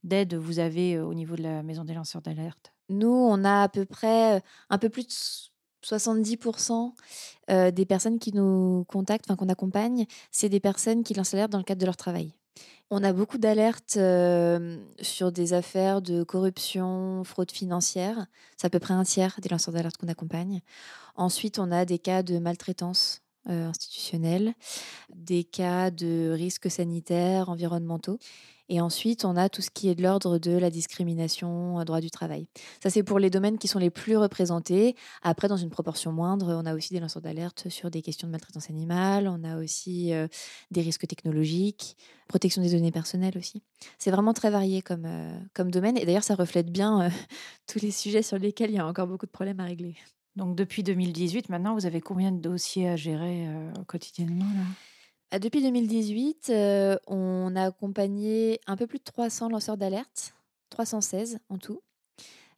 d'aide 0.05 0.35
vous 0.35 0.59
avez 0.59 0.99
au 0.99 1.15
niveau 1.15 1.37
de 1.37 1.43
la 1.43 1.63
maison 1.63 1.85
des 1.85 1.95
lanceurs 1.95 2.23
d'alerte? 2.23 2.73
Nous, 2.89 3.09
on 3.09 3.45
a 3.45 3.63
à 3.63 3.69
peu 3.69 3.85
près 3.85 4.43
un 4.69 4.79
peu 4.79 4.89
plus 4.89 5.07
de 5.07 5.13
70% 5.87 6.93
euh, 7.51 7.71
des 7.71 7.87
personnes 7.87 8.19
qui 8.19 8.33
nous 8.33 8.85
contactent, 8.89 9.27
enfin 9.29 9.37
qu'on 9.37 9.49
accompagne, 9.49 10.07
c'est 10.31 10.49
des 10.49 10.61
personnes 10.61 11.03
qui 11.03 11.15
lancent 11.15 11.33
l'alerte 11.33 11.53
dans 11.53 11.59
le 11.59 11.65
cadre 11.65 11.81
de 11.81 11.87
leur 11.87 11.97
travail. 11.97 12.35
On 12.91 13.05
a 13.05 13.13
beaucoup 13.13 13.39
d'alertes 13.39 13.99
sur 15.01 15.31
des 15.31 15.53
affaires 15.53 16.03
de 16.03 16.25
corruption, 16.25 17.23
fraude 17.23 17.53
financière. 17.53 18.27
C'est 18.57 18.67
à 18.67 18.71
peu 18.71 18.81
près 18.81 18.95
un 18.95 19.05
tiers 19.05 19.39
des 19.41 19.49
lanceurs 19.49 19.73
d'alerte 19.73 19.97
qu'on 19.97 20.09
accompagne. 20.09 20.61
Ensuite, 21.15 21.61
on 21.61 21.71
a 21.71 21.85
des 21.85 22.01
cas 22.01 22.25
de 22.25 22.41
maltraitance 22.41 23.23
institutionnelle, 23.47 24.55
des 25.15 25.45
cas 25.45 25.93
de 25.93 26.33
risques 26.33 26.69
sanitaires, 26.69 27.49
environnementaux. 27.49 28.19
Et 28.71 28.81
ensuite, 28.81 29.25
on 29.25 29.37
a 29.37 29.49
tout 29.49 29.63
ce 29.63 29.71
qui 29.71 29.89
est 29.89 29.97
de 29.97 30.03
l'ordre 30.03 30.39
de 30.39 30.53
la 30.53 30.71
discrimination, 30.71 31.83
droit 31.85 32.01
du 32.01 32.09
travail. 32.09 32.47
Ça, 32.81 32.89
c'est 32.89 33.03
pour 33.03 33.19
les 33.19 33.29
domaines 33.29 33.59
qui 33.59 33.67
sont 33.67 33.81
les 33.81 33.91
plus 33.91 34.17
représentés. 34.17 34.95
Après, 35.23 35.49
dans 35.49 35.57
une 35.57 35.71
proportion 35.71 36.13
moindre, 36.13 36.55
on 36.55 36.65
a 36.65 36.75
aussi 36.77 36.95
des 36.95 37.01
lanceurs 37.01 37.21
d'alerte 37.21 37.69
sur 37.69 37.91
des 37.91 38.01
questions 38.01 38.29
de 38.29 38.33
maltraitance 38.33 38.71
animale, 38.71 39.27
on 39.27 39.43
a 39.43 39.59
aussi 39.59 40.15
euh, 40.15 40.29
des 40.71 40.83
risques 40.83 41.09
technologiques, 41.09 41.97
protection 42.29 42.63
des 42.63 42.71
données 42.71 42.93
personnelles 42.93 43.37
aussi. 43.37 43.61
C'est 43.99 44.13
vraiment 44.13 44.35
très 44.35 44.51
varié 44.51 44.83
comme, 44.83 45.05
euh, 45.05 45.37
comme 45.53 45.73
domaine. 45.73 45.99
Et 45.99 46.07
d'ailleurs, 46.07 46.23
ça 46.23 46.37
reflète 46.37 46.71
bien 46.71 47.03
euh, 47.03 47.11
tous 47.67 47.81
les 47.81 47.91
sujets 47.91 48.23
sur 48.23 48.39
lesquels 48.39 48.71
il 48.71 48.77
y 48.77 48.79
a 48.79 48.87
encore 48.87 49.09
beaucoup 49.09 49.27
de 49.27 49.33
problèmes 49.33 49.59
à 49.59 49.65
régler. 49.65 49.97
Donc, 50.37 50.55
depuis 50.55 50.85
2018, 50.85 51.49
maintenant, 51.49 51.75
vous 51.75 51.87
avez 51.87 52.01
combien 52.01 52.31
de 52.31 52.41
dossiers 52.41 52.89
à 52.89 52.95
gérer 52.95 53.49
quotidiennement 53.89 54.47
là? 54.55 54.63
Depuis 55.39 55.63
2018, 55.63 56.51
euh, 56.51 56.97
on 57.07 57.55
a 57.55 57.67
accompagné 57.67 58.61
un 58.67 58.77
peu 58.77 58.87
plus 58.87 58.99
de 58.99 59.05
300 59.05 59.49
lanceurs 59.49 59.77
d'alerte, 59.77 60.35
316 60.71 61.39
en 61.49 61.59
tout. 61.59 61.83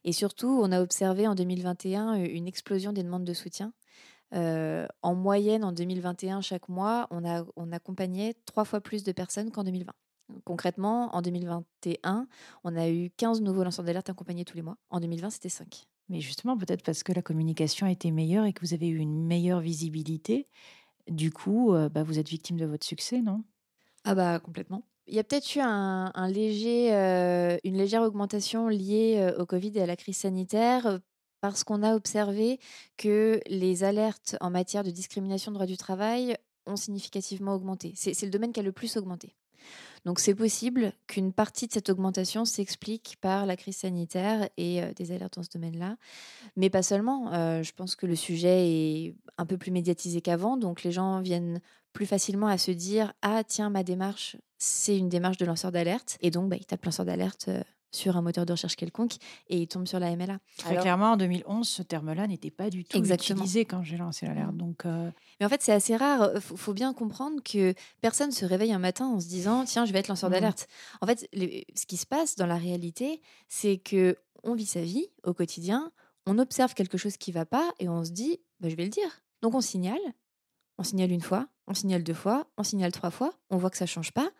Et 0.05 0.13
surtout, 0.13 0.49
on 0.49 0.73
a 0.73 0.81
observé 0.81 1.27
en 1.27 1.35
2021 1.35 2.19
euh, 2.19 2.27
une 2.31 2.49
explosion 2.49 2.93
des 2.93 3.03
demandes 3.03 3.25
de 3.25 3.35
soutien. 3.35 3.73
Euh, 4.35 4.87
en 5.03 5.15
moyenne, 5.15 5.65
en 5.65 5.73
2021, 5.73 6.41
chaque 6.41 6.69
mois, 6.69 7.07
on, 7.11 7.29
a, 7.29 7.45
on 7.57 7.71
accompagnait 7.73 8.35
trois 8.47 8.65
fois 8.65 8.81
plus 8.81 9.05
de 9.05 9.13
personnes 9.13 9.51
qu'en 9.51 9.65
2020. 9.65 9.93
Concrètement, 10.45 11.15
en 11.15 11.21
2021, 11.21 12.27
on 12.65 12.77
a 12.77 12.89
eu 12.89 13.11
15 13.11 13.43
nouveaux 13.43 13.65
lanceurs 13.65 13.85
d'alerte 13.85 14.09
accompagnés 14.09 14.47
tous 14.47 14.57
les 14.57 14.63
mois. 14.63 14.79
En 14.89 15.01
2020, 15.01 15.29
c'était 15.29 15.51
5. 15.51 15.87
Mais 16.09 16.21
justement, 16.21 16.57
peut-être 16.57 16.83
parce 16.83 17.03
que 17.03 17.13
la 17.13 17.23
communication 17.23 17.87
a 17.87 17.91
été 17.91 18.11
meilleure 18.11 18.47
et 18.47 18.53
que 18.53 18.65
vous 18.65 18.75
avez 18.75 18.89
eu 18.89 18.99
une 18.99 19.27
meilleure 19.27 19.61
visibilité 19.61 20.49
du 21.09 21.33
coup, 21.33 21.75
bah, 21.91 22.03
vous 22.03 22.19
êtes 22.19 22.29
victime 22.29 22.57
de 22.57 22.67
votre 22.67 22.87
succès, 22.87 23.21
non? 23.21 23.43
Ah 24.05 24.15
bah 24.15 24.41
complètement. 24.41 24.83
Il 25.07 25.15
y 25.15 25.19
a 25.19 25.25
peut-être 25.25 25.55
eu 25.57 25.61
un, 25.61 26.29
léger, 26.29 26.93
une 27.65 27.77
légère 27.77 28.03
augmentation 28.03 28.69
liée 28.69 29.33
au 29.39 29.47
Covid 29.47 29.73
et 29.77 29.83
à 29.83 29.87
la 29.87 29.97
crise 29.97 30.19
sanitaire 30.19 31.01
parce 31.41 31.65
qu'on 31.65 31.83
a 31.83 31.95
observé 31.95 32.61
que 32.97 33.41
les 33.49 33.85
alertes 33.85 34.37
en 34.41 34.51
matière 34.51 34.85
de 34.85 34.91
discrimination 34.91 35.51
de 35.51 35.57
droit 35.57 35.67
du 35.67 35.77
travail 35.77 36.37
ont 36.67 36.77
significativement 36.77 37.55
augmenté. 37.55 37.93
C'est 37.97 38.23
le 38.23 38.31
domaine 38.31 38.53
qui 38.53 38.61
a 38.61 38.63
le 38.63 38.73
plus 38.73 38.97
augmenté. 38.97 39.35
Donc 40.05 40.19
c'est 40.19 40.35
possible 40.35 40.93
qu'une 41.07 41.33
partie 41.33 41.69
de 41.69 41.73
cette 41.73 41.89
augmentation 41.89 42.45
s'explique 42.45 43.17
par 43.21 43.47
la 43.47 43.57
crise 43.57 43.77
sanitaire 43.77 44.49
et 44.57 44.83
euh, 44.83 44.93
des 44.95 45.13
alertes 45.13 45.37
dans 45.37 45.43
ce 45.43 45.51
domaine-là. 45.51 45.97
Mais 46.57 46.71
pas 46.71 46.83
seulement. 46.83 47.33
Euh, 47.33 47.63
je 47.63 47.73
pense 47.73 47.95
que 47.95 48.07
le 48.07 48.17
sujet 48.17 48.69
est 48.69 49.15
un 49.39 49.47
peu 49.47 49.57
plus 49.57 49.71
médiatisé 49.71 50.21
qu'avant. 50.21 50.57
Donc 50.57 50.83
les 50.83 50.93
gens 50.93 51.21
viennent 51.21 51.61
plus 51.93 52.07
facilement 52.07 52.49
à 52.49 52.59
se 52.59 52.71
dire 52.71 53.13
Ah, 53.23 53.45
tiens, 53.45 53.71
ma 53.71 53.85
démarche, 53.85 54.37
c'est 54.59 54.97
une 54.97 55.09
démarche 55.09 55.37
de 55.39 55.45
lanceur 55.45 55.73
d'alerte. 55.73 56.19
Et 56.21 56.31
donc, 56.31 56.49
bah, 56.49 56.57
ils 56.59 56.67
tapent 56.67 56.85
lanceur 56.85 57.07
d'alerte 57.07 57.47
euh, 57.49 57.63
sur 57.93 58.17
un 58.17 58.23
moteur 58.23 58.47
de 58.47 58.53
recherche 58.53 58.77
quelconque 58.77 59.17
et 59.49 59.59
il 59.59 59.69
tombe 59.69 59.87
sur 59.87 59.99
la 59.99 60.15
MLA. 60.17 60.39
Très 60.59 60.77
clairement, 60.77 61.13
en 61.13 61.17
2011, 61.17 61.69
ce 61.69 61.83
terme-là 61.83 62.27
n'était 62.27 62.51
pas 62.51 62.71
du 62.71 62.85
tout 62.85 62.99
utilisé 62.99 63.65
quand 63.65 63.83
j'ai 63.83 63.97
lancé 63.97 64.27
l'alerte. 64.27 64.57
Donc, 64.57 64.87
euh, 64.87 65.11
Mais 65.39 65.47
en 65.47 65.49
fait, 65.49 65.63
c'est 65.63 65.73
assez 65.73 65.97
rare. 65.97 66.31
Il 66.35 66.41
faut, 66.41 66.73
bien 66.73 66.95
comprendre 66.95 67.43
que 67.43 67.75
personne 68.01 68.33
se 68.33 68.45
réveille 68.47 68.73
un 68.73 68.79
matin 68.79 69.07
en 69.07 69.21
se 69.21 69.29
disant 69.29 69.65
tiens, 69.65 69.85
je 69.85 69.93
vais 69.93 69.99
être 69.99 70.09
lanceur 70.09 70.31
mmh. 70.31 70.33
d'alerte. 70.33 70.69
En 71.01 71.07
fait, 71.07 71.29
ce 71.33 71.87
qui 71.87 71.97
se 71.97 72.07
passe 72.07 72.37
dans 72.37 72.47
la 72.47 72.57
réalité, 72.57 73.21
c'est 73.49 73.77
que 73.77 74.17
on 74.43 74.55
vit 74.55 74.67
sa 74.67 74.81
vie 74.81 75.07
au 75.23 75.35
quotidien, 75.35 75.93
on 76.27 76.39
observe 76.39 76.75
quelque 76.75 76.99
chose 76.99 77.17
qui 77.17 77.31
va 77.31 77.45
pas 77.45 77.71
et 77.79 77.89
on 77.89 78.05
se 78.05 78.11
dit 78.11 78.41
bah, 78.61 78.69
je 78.69 78.75
vais 78.75 78.85
le 78.85 78.91
dire. 78.91 79.23
Donc 79.43 79.55
on 79.55 79.61
signale. 79.61 80.01
On 80.79 80.85
signale 80.85 81.13
une 81.13 81.21
fois, 81.21 81.49
on 81.67 81.75
signale 81.75 82.03
deux 82.03 82.15
fois, 82.15 82.49
on 82.57 82.63
signale 82.63 82.93
trois 82.93 83.11
fois, 83.11 83.35
on 83.51 83.59
voit 83.59 83.71
que 83.71 83.77
ça 83.77 83.87
change 83.87 84.13
pas 84.13 84.31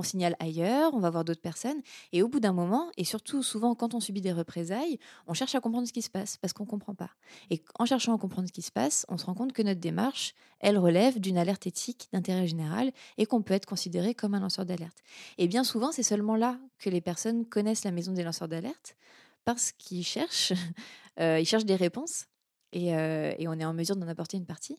on 0.00 0.02
signale 0.02 0.34
ailleurs, 0.40 0.92
on 0.94 0.98
va 0.98 1.10
voir 1.10 1.24
d'autres 1.24 1.40
personnes. 1.40 1.80
Et 2.12 2.22
au 2.22 2.28
bout 2.28 2.40
d'un 2.40 2.52
moment, 2.52 2.90
et 2.96 3.04
surtout 3.04 3.42
souvent 3.42 3.74
quand 3.74 3.94
on 3.94 4.00
subit 4.00 4.20
des 4.20 4.32
représailles, 4.32 4.98
on 5.26 5.34
cherche 5.34 5.54
à 5.54 5.60
comprendre 5.60 5.86
ce 5.86 5.92
qui 5.92 6.02
se 6.02 6.10
passe 6.10 6.36
parce 6.38 6.52
qu'on 6.52 6.64
ne 6.64 6.68
comprend 6.68 6.94
pas. 6.94 7.10
Et 7.50 7.62
en 7.78 7.84
cherchant 7.84 8.14
à 8.14 8.18
comprendre 8.18 8.48
ce 8.48 8.52
qui 8.52 8.62
se 8.62 8.72
passe, 8.72 9.04
on 9.08 9.18
se 9.18 9.26
rend 9.26 9.34
compte 9.34 9.52
que 9.52 9.62
notre 9.62 9.80
démarche, 9.80 10.34
elle 10.58 10.78
relève 10.78 11.20
d'une 11.20 11.38
alerte 11.38 11.66
éthique 11.66 12.08
d'intérêt 12.12 12.46
général 12.46 12.92
et 13.18 13.26
qu'on 13.26 13.42
peut 13.42 13.54
être 13.54 13.66
considéré 13.66 14.14
comme 14.14 14.34
un 14.34 14.40
lanceur 14.40 14.64
d'alerte. 14.64 14.98
Et 15.38 15.48
bien 15.48 15.64
souvent, 15.64 15.92
c'est 15.92 16.02
seulement 16.02 16.36
là 16.36 16.58
que 16.78 16.90
les 16.90 17.00
personnes 17.00 17.46
connaissent 17.46 17.84
la 17.84 17.92
maison 17.92 18.12
des 18.12 18.24
lanceurs 18.24 18.48
d'alerte 18.48 18.96
parce 19.44 19.72
qu'ils 19.72 20.04
cherchent, 20.04 20.52
euh, 21.20 21.38
ils 21.38 21.46
cherchent 21.46 21.66
des 21.66 21.76
réponses 21.76 22.26
euh, 22.74 23.34
et 23.38 23.48
on 23.48 23.54
est 23.54 23.64
en 23.64 23.74
mesure 23.74 23.96
d'en 23.96 24.08
apporter 24.08 24.36
une 24.36 24.46
partie. 24.46 24.78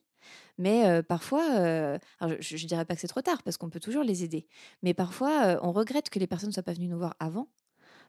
Mais 0.57 1.01
parfois, 1.03 1.43
je 2.39 2.55
ne 2.55 2.67
dirais 2.67 2.85
pas 2.85 2.95
que 2.95 3.01
c'est 3.01 3.07
trop 3.07 3.21
tard 3.21 3.43
parce 3.43 3.57
qu'on 3.57 3.69
peut 3.69 3.79
toujours 3.79 4.03
les 4.03 4.23
aider. 4.23 4.45
Mais 4.83 4.93
parfois, 4.93 5.59
on 5.63 5.71
regrette 5.71 6.09
que 6.09 6.19
les 6.19 6.27
personnes 6.27 6.49
ne 6.49 6.53
soient 6.53 6.63
pas 6.63 6.73
venues 6.73 6.87
nous 6.87 6.97
voir 6.97 7.15
avant 7.19 7.47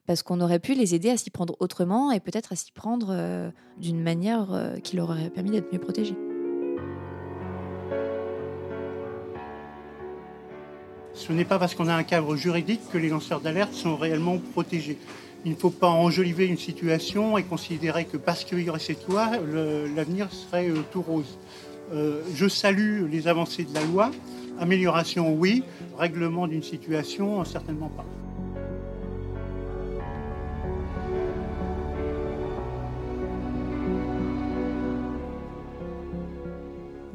parce 0.07 0.23
qu'on 0.23 0.41
aurait 0.41 0.59
pu 0.59 0.75
les 0.75 0.95
aider 0.95 1.11
à 1.11 1.17
s'y 1.17 1.31
prendre 1.31 1.57
autrement 1.61 2.11
et 2.11 2.19
peut-être 2.21 2.53
à 2.53 2.57
s'y 2.57 2.73
prendre 2.73 3.53
d'une 3.79 4.03
manière 4.03 4.75
qui 4.83 4.97
leur 4.97 5.11
aurait 5.11 5.31
permis 5.31 5.51
d'être 5.53 5.73
mieux 5.73 5.79
protégés. 5.79 6.17
Ce 11.15 11.31
n'est 11.31 11.45
pas 11.45 11.59
parce 11.59 11.75
qu'on 11.75 11.89
a 11.89 11.95
un 11.95 12.05
cadre 12.05 12.37
juridique 12.37 12.81
que 12.91 12.99
les 12.99 13.11
lanceurs 13.11 13.41
d'alerte 13.41 13.75
sont 13.75 13.97
réellement 13.97 14.39
protégés. 14.39 14.99
Il 15.45 15.53
ne 15.53 15.57
faut 15.57 15.71
pas 15.71 15.89
enjoliver 15.89 16.47
une 16.47 16.57
situation 16.57 17.37
et 17.37 17.43
considérer 17.43 18.07
que 18.07 18.17
parce 18.17 18.45
qu'il 18.45 18.61
y 18.61 18.71
aurait 18.71 18.79
cette 18.79 19.07
loi, 19.09 19.31
l'avenir 19.95 20.33
serait 20.33 20.71
tout 20.91 21.03
rose. 21.03 21.39
Euh, 21.93 22.23
je 22.35 22.49
salue 22.49 23.11
les 23.11 23.29
avancées 23.29 23.65
de 23.65 23.75
la 23.75 23.85
loi. 23.85 24.11
Amélioration, 24.59 25.35
oui. 25.35 25.63
Règlement 25.99 26.47
d'une 26.47 26.63
situation, 26.63 27.45
certainement 27.45 27.89
pas. 27.89 28.05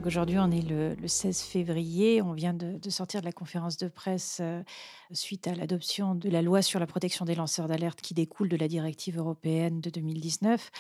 Aujourd'hui, 0.07 0.37
on 0.39 0.49
est 0.51 0.61
le, 0.61 0.95
16 1.05 1.41
février. 1.41 2.21
On 2.21 2.31
vient 2.31 2.53
de, 2.53 2.79
sortir 2.89 3.19
de 3.19 3.25
la 3.25 3.33
conférence 3.33 3.75
de 3.75 3.89
presse 3.89 4.37
euh, 4.39 4.63
suite 5.11 5.47
à 5.47 5.53
l'adoption 5.53 6.15
de 6.15 6.29
la 6.29 6.41
loi 6.41 6.61
sur 6.61 6.79
la 6.79 6.87
protection 6.87 7.25
des 7.25 7.35
lanceurs 7.35 7.67
d'alerte 7.67 7.99
qui 7.99 8.13
découle 8.13 8.47
de 8.47 8.55
la 8.55 8.69
directive 8.69 9.17
européenne 9.17 9.81
de 9.81 9.89
2019. 9.89 10.71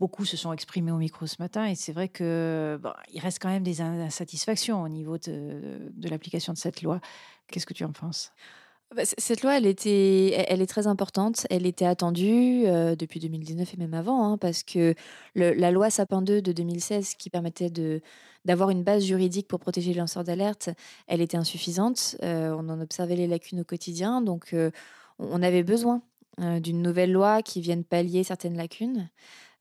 Beaucoup 0.00 0.24
se 0.24 0.36
sont 0.36 0.52
exprimés 0.52 0.90
au 0.90 0.96
micro 0.96 1.28
ce 1.28 1.36
matin 1.38 1.66
et 1.66 1.76
c'est 1.76 1.92
vrai 1.92 2.08
que 2.08 2.80
il 3.12 3.20
reste 3.20 3.38
quand 3.40 3.50
même 3.50 3.62
des 3.62 3.82
insatisfactions 3.82 4.82
au 4.82 4.88
niveau 4.88 5.16
de 5.16 6.08
l'application 6.08 6.52
de 6.52 6.58
cette 6.58 6.82
loi. 6.82 7.00
Qu'est-ce 7.46 7.66
que 7.66 7.74
tu 7.74 7.84
en 7.84 7.92
penses? 7.92 8.32
Cette 9.04 9.42
loi, 9.42 9.56
elle, 9.56 9.66
était, 9.66 10.44
elle 10.48 10.60
est 10.60 10.66
très 10.66 10.86
importante. 10.86 11.46
Elle 11.50 11.66
était 11.66 11.84
attendue 11.84 12.64
euh, 12.66 12.94
depuis 12.96 13.20
2019 13.20 13.74
et 13.74 13.76
même 13.76 13.94
avant, 13.94 14.24
hein, 14.24 14.38
parce 14.38 14.62
que 14.62 14.94
la 15.34 15.70
loi 15.70 15.90
Sapin 15.90 16.22
2 16.22 16.42
de 16.42 16.52
2016, 16.52 17.14
qui 17.14 17.30
permettait 17.30 17.70
d'avoir 18.44 18.70
une 18.70 18.82
base 18.82 19.04
juridique 19.04 19.48
pour 19.48 19.60
protéger 19.60 19.92
les 19.92 20.00
lanceurs 20.00 20.24
d'alerte, 20.24 20.70
elle 21.06 21.20
était 21.20 21.36
insuffisante. 21.36 22.16
Euh, 22.22 22.54
on 22.58 22.68
en 22.68 22.80
observait 22.80 23.16
les 23.16 23.26
lacunes 23.26 23.60
au 23.60 23.64
quotidien, 23.64 24.20
donc 24.20 24.52
euh, 24.52 24.70
on 25.18 25.42
avait 25.42 25.62
besoin 25.62 26.02
d'une 26.38 26.80
nouvelle 26.80 27.12
loi 27.12 27.42
qui 27.42 27.60
vienne 27.60 27.84
pallier 27.84 28.24
certaines 28.24 28.56
lacunes. 28.56 29.10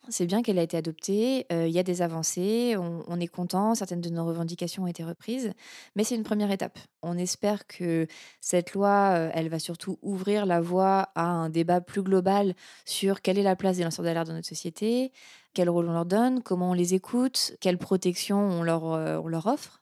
C'est 0.09 0.25
bien 0.25 0.41
qu'elle 0.41 0.57
a 0.57 0.63
été 0.63 0.77
adoptée, 0.77 1.45
il 1.51 1.69
y 1.69 1.77
a 1.77 1.83
des 1.83 2.01
avancées, 2.01 2.75
on, 2.75 3.19
est 3.19 3.27
content, 3.27 3.75
certaines 3.75 4.01
de 4.01 4.09
nos 4.09 4.25
revendications 4.25 4.83
ont 4.83 4.87
été 4.87 5.03
reprises, 5.03 5.53
mais 5.95 6.03
c'est 6.03 6.15
une 6.15 6.23
première 6.23 6.49
étape. 6.49 6.79
On 7.03 7.19
espère 7.19 7.67
que 7.67 8.07
cette 8.39 8.73
loi, 8.73 9.29
elle 9.33 9.47
va 9.47 9.59
surtout 9.59 9.99
ouvrir 10.01 10.47
la 10.47 10.59
voie 10.59 11.09
à 11.13 11.25
un 11.25 11.49
débat 11.49 11.81
plus 11.81 12.01
global 12.01 12.55
sur 12.83 13.21
quelle 13.21 13.37
est 13.37 13.43
la 13.43 13.55
place 13.55 13.77
des 13.77 13.83
lanceurs 13.83 14.03
d'alerte 14.03 14.27
dans 14.27 14.33
notre 14.33 14.47
société, 14.47 15.11
quel 15.53 15.69
rôle 15.69 15.87
on 15.87 15.93
leur 15.93 16.07
donne, 16.07 16.41
comment 16.41 16.71
on 16.71 16.73
les 16.73 16.95
écoute, 16.95 17.55
quelle 17.59 17.77
protection 17.77 18.39
on 18.39 18.63
leur, 18.63 18.83
on 18.83 19.27
leur 19.27 19.45
offre. 19.45 19.81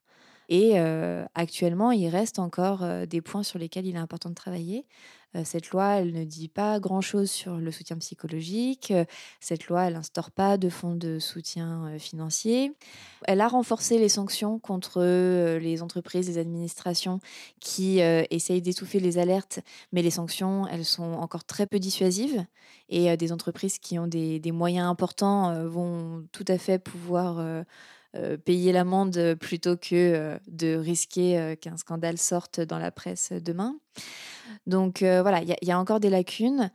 Et 0.49 0.77
actuellement, 1.33 1.91
il 1.91 2.09
reste 2.09 2.39
encore 2.39 2.83
des 3.07 3.21
points 3.21 3.43
sur 3.43 3.57
lesquels 3.57 3.85
il 3.85 3.95
est 3.95 3.99
important 3.99 4.29
de 4.29 4.35
travailler. 4.35 4.85
Cette 5.43 5.69
loi, 5.69 5.97
elle 5.97 6.11
ne 6.11 6.23
dit 6.23 6.47
pas 6.47 6.79
grand-chose 6.79 7.29
sur 7.29 7.57
le 7.57 7.71
soutien 7.71 7.97
psychologique. 7.97 8.91
Cette 9.39 9.67
loi, 9.67 9.83
elle 9.83 9.93
n'instaure 9.93 10.31
pas 10.31 10.57
de 10.57 10.69
fonds 10.69 10.95
de 10.95 11.19
soutien 11.19 11.97
financier. 11.99 12.73
Elle 13.25 13.41
a 13.41 13.47
renforcé 13.47 13.99
les 13.99 14.09
sanctions 14.09 14.57
contre 14.57 15.01
les 15.57 15.83
entreprises, 15.83 16.27
les 16.27 16.39
administrations 16.39 17.19
qui 17.59 17.99
essayent 17.99 18.61
d'étouffer 18.61 18.99
les 18.99 19.19
alertes, 19.19 19.59
mais 19.91 20.01
les 20.01 20.11
sanctions, 20.11 20.67
elles 20.67 20.85
sont 20.85 21.13
encore 21.13 21.43
très 21.43 21.67
peu 21.67 21.77
dissuasives. 21.77 22.43
Et 22.89 23.15
des 23.15 23.31
entreprises 23.31 23.77
qui 23.77 23.99
ont 23.99 24.07
des 24.07 24.51
moyens 24.51 24.89
importants 24.89 25.67
vont 25.67 26.25
tout 26.31 26.45
à 26.47 26.57
fait 26.57 26.79
pouvoir 26.79 27.65
payer 28.45 28.71
l'amende 28.71 29.35
plutôt 29.39 29.77
que 29.77 30.39
de 30.47 30.75
risquer 30.75 31.55
qu'un 31.61 31.77
scandale 31.77 32.17
sorte 32.17 32.59
dans 32.59 32.79
la 32.79 32.91
presse 32.91 33.31
demain. 33.31 33.75
Donc 34.65 34.99
voilà, 35.01 35.41
il 35.41 35.55
y, 35.61 35.71
a 35.71 35.79
encore 35.79 35.99
des 35.99 36.09
lacunes 36.09 36.71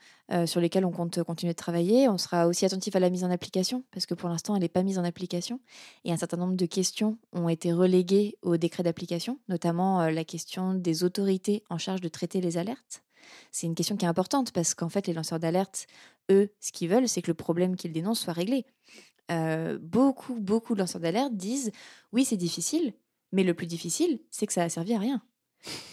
sur 0.47 0.61
lesquelles 0.61 0.85
on 0.85 0.93
compte 0.93 1.23
continuer 1.23 1.53
de 1.53 1.59
travailler. 1.59 2.09
On 2.09 2.19
sera 2.19 2.47
aussi 2.47 2.65
attentif 2.65 2.95
à 2.95 3.01
la 3.01 3.11
mise 3.11 3.25
en 3.25 3.31
application, 3.31 3.85
parce 3.91 4.07
que 4.07 4.15
pour 4.15 4.29
l'instant, 4.29 4.55
elle 4.55 4.63
n'est 4.63 4.69
pas 4.69 4.83
mise 4.83 4.99
en 4.99 5.05
application. 5.05 5.61
Et 6.05 6.13
un 6.13 6.17
certain 6.17 6.37
nombre 6.37 6.57
de 6.57 6.67
questions 6.67 7.19
ont 7.33 7.49
été 7.49 7.73
reléguées 7.73 8.37
au 8.43 8.57
décret 8.57 8.83
d'application, 8.83 9.39
notamment 9.49 10.07
la 10.07 10.25
question 10.25 10.75
des 10.75 11.05
autorités 11.05 11.65
en 11.69 11.79
charge 11.79 12.01
de 12.01 12.09
traiter 12.09 12.41
les 12.41 12.59
alertes. 12.59 13.03
C'est 13.51 13.67
une 13.67 13.75
question 13.75 13.97
qui 13.97 14.05
est 14.05 14.09
importante 14.09 14.53
parce 14.53 14.75
qu'en 14.75 14.89
fait, 14.89 15.07
les 15.07 15.13
lanceurs 15.13 15.39
d'alerte, 15.39 15.87
eux, 16.31 16.51
ce 16.61 16.73
qu'ils 16.73 16.89
veulent, 16.89 17.09
c'est 17.09 17.23
que 17.23 17.31
le 17.31 17.35
problème 17.35 17.77
qu'ils 17.77 17.93
dénoncent 17.93 18.21
soit 18.21 18.33
réglé 18.33 18.65
beaucoup, 19.81 20.35
beaucoup 20.35 20.75
de 20.75 20.81
lanceurs 20.81 21.01
d'alerte 21.01 21.35
disent 21.35 21.73
oui, 22.13 22.25
c'est 22.25 22.37
difficile, 22.37 22.93
mais 23.33 23.45
le 23.45 23.55
plus 23.55 23.67
difficile, 23.67 24.21
c'est 24.31 24.47
que 24.47 24.53
ça 24.53 24.63
a 24.63 24.69
servi 24.69 24.95
à 24.95 24.99
rien. 24.99 25.23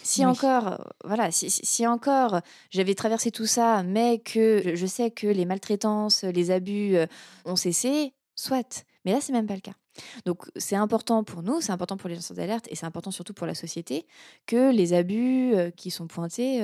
Si 0.03 0.25
encore, 0.25 0.93
voilà, 1.05 1.31
si, 1.31 1.87
encore 1.87 2.41
j'avais 2.71 2.93
traversé 2.93 3.31
tout 3.31 3.45
ça, 3.45 3.83
mais 3.83 4.19
que 4.19 4.75
je 4.75 4.85
sais 4.85 5.11
que 5.11 5.27
les 5.27 5.45
maltraitances, 5.45 6.25
les 6.25 6.51
abus 6.51 6.97
ont 7.45 7.55
cessé, 7.55 8.13
soit. 8.35 8.85
Mais 9.05 9.13
là, 9.13 9.19
c'est 9.21 9.31
même 9.31 9.47
pas 9.47 9.55
le 9.55 9.61
cas. 9.61 9.75
Donc, 10.25 10.49
c'est 10.55 10.75
important 10.75 11.23
pour 11.23 11.43
nous, 11.43 11.61
c'est 11.61 11.71
important 11.71 11.97
pour 11.97 12.09
les 12.09 12.15
lanceurs 12.15 12.37
d'alerte 12.37 12.67
et 12.69 12.75
c'est 12.75 12.85
important 12.85 13.11
surtout 13.11 13.33
pour 13.33 13.47
la 13.47 13.55
société 13.55 14.05
que 14.45 14.71
les 14.71 14.93
abus 14.93 15.55
qui 15.75 15.91
sont 15.91 16.07
pointés 16.07 16.61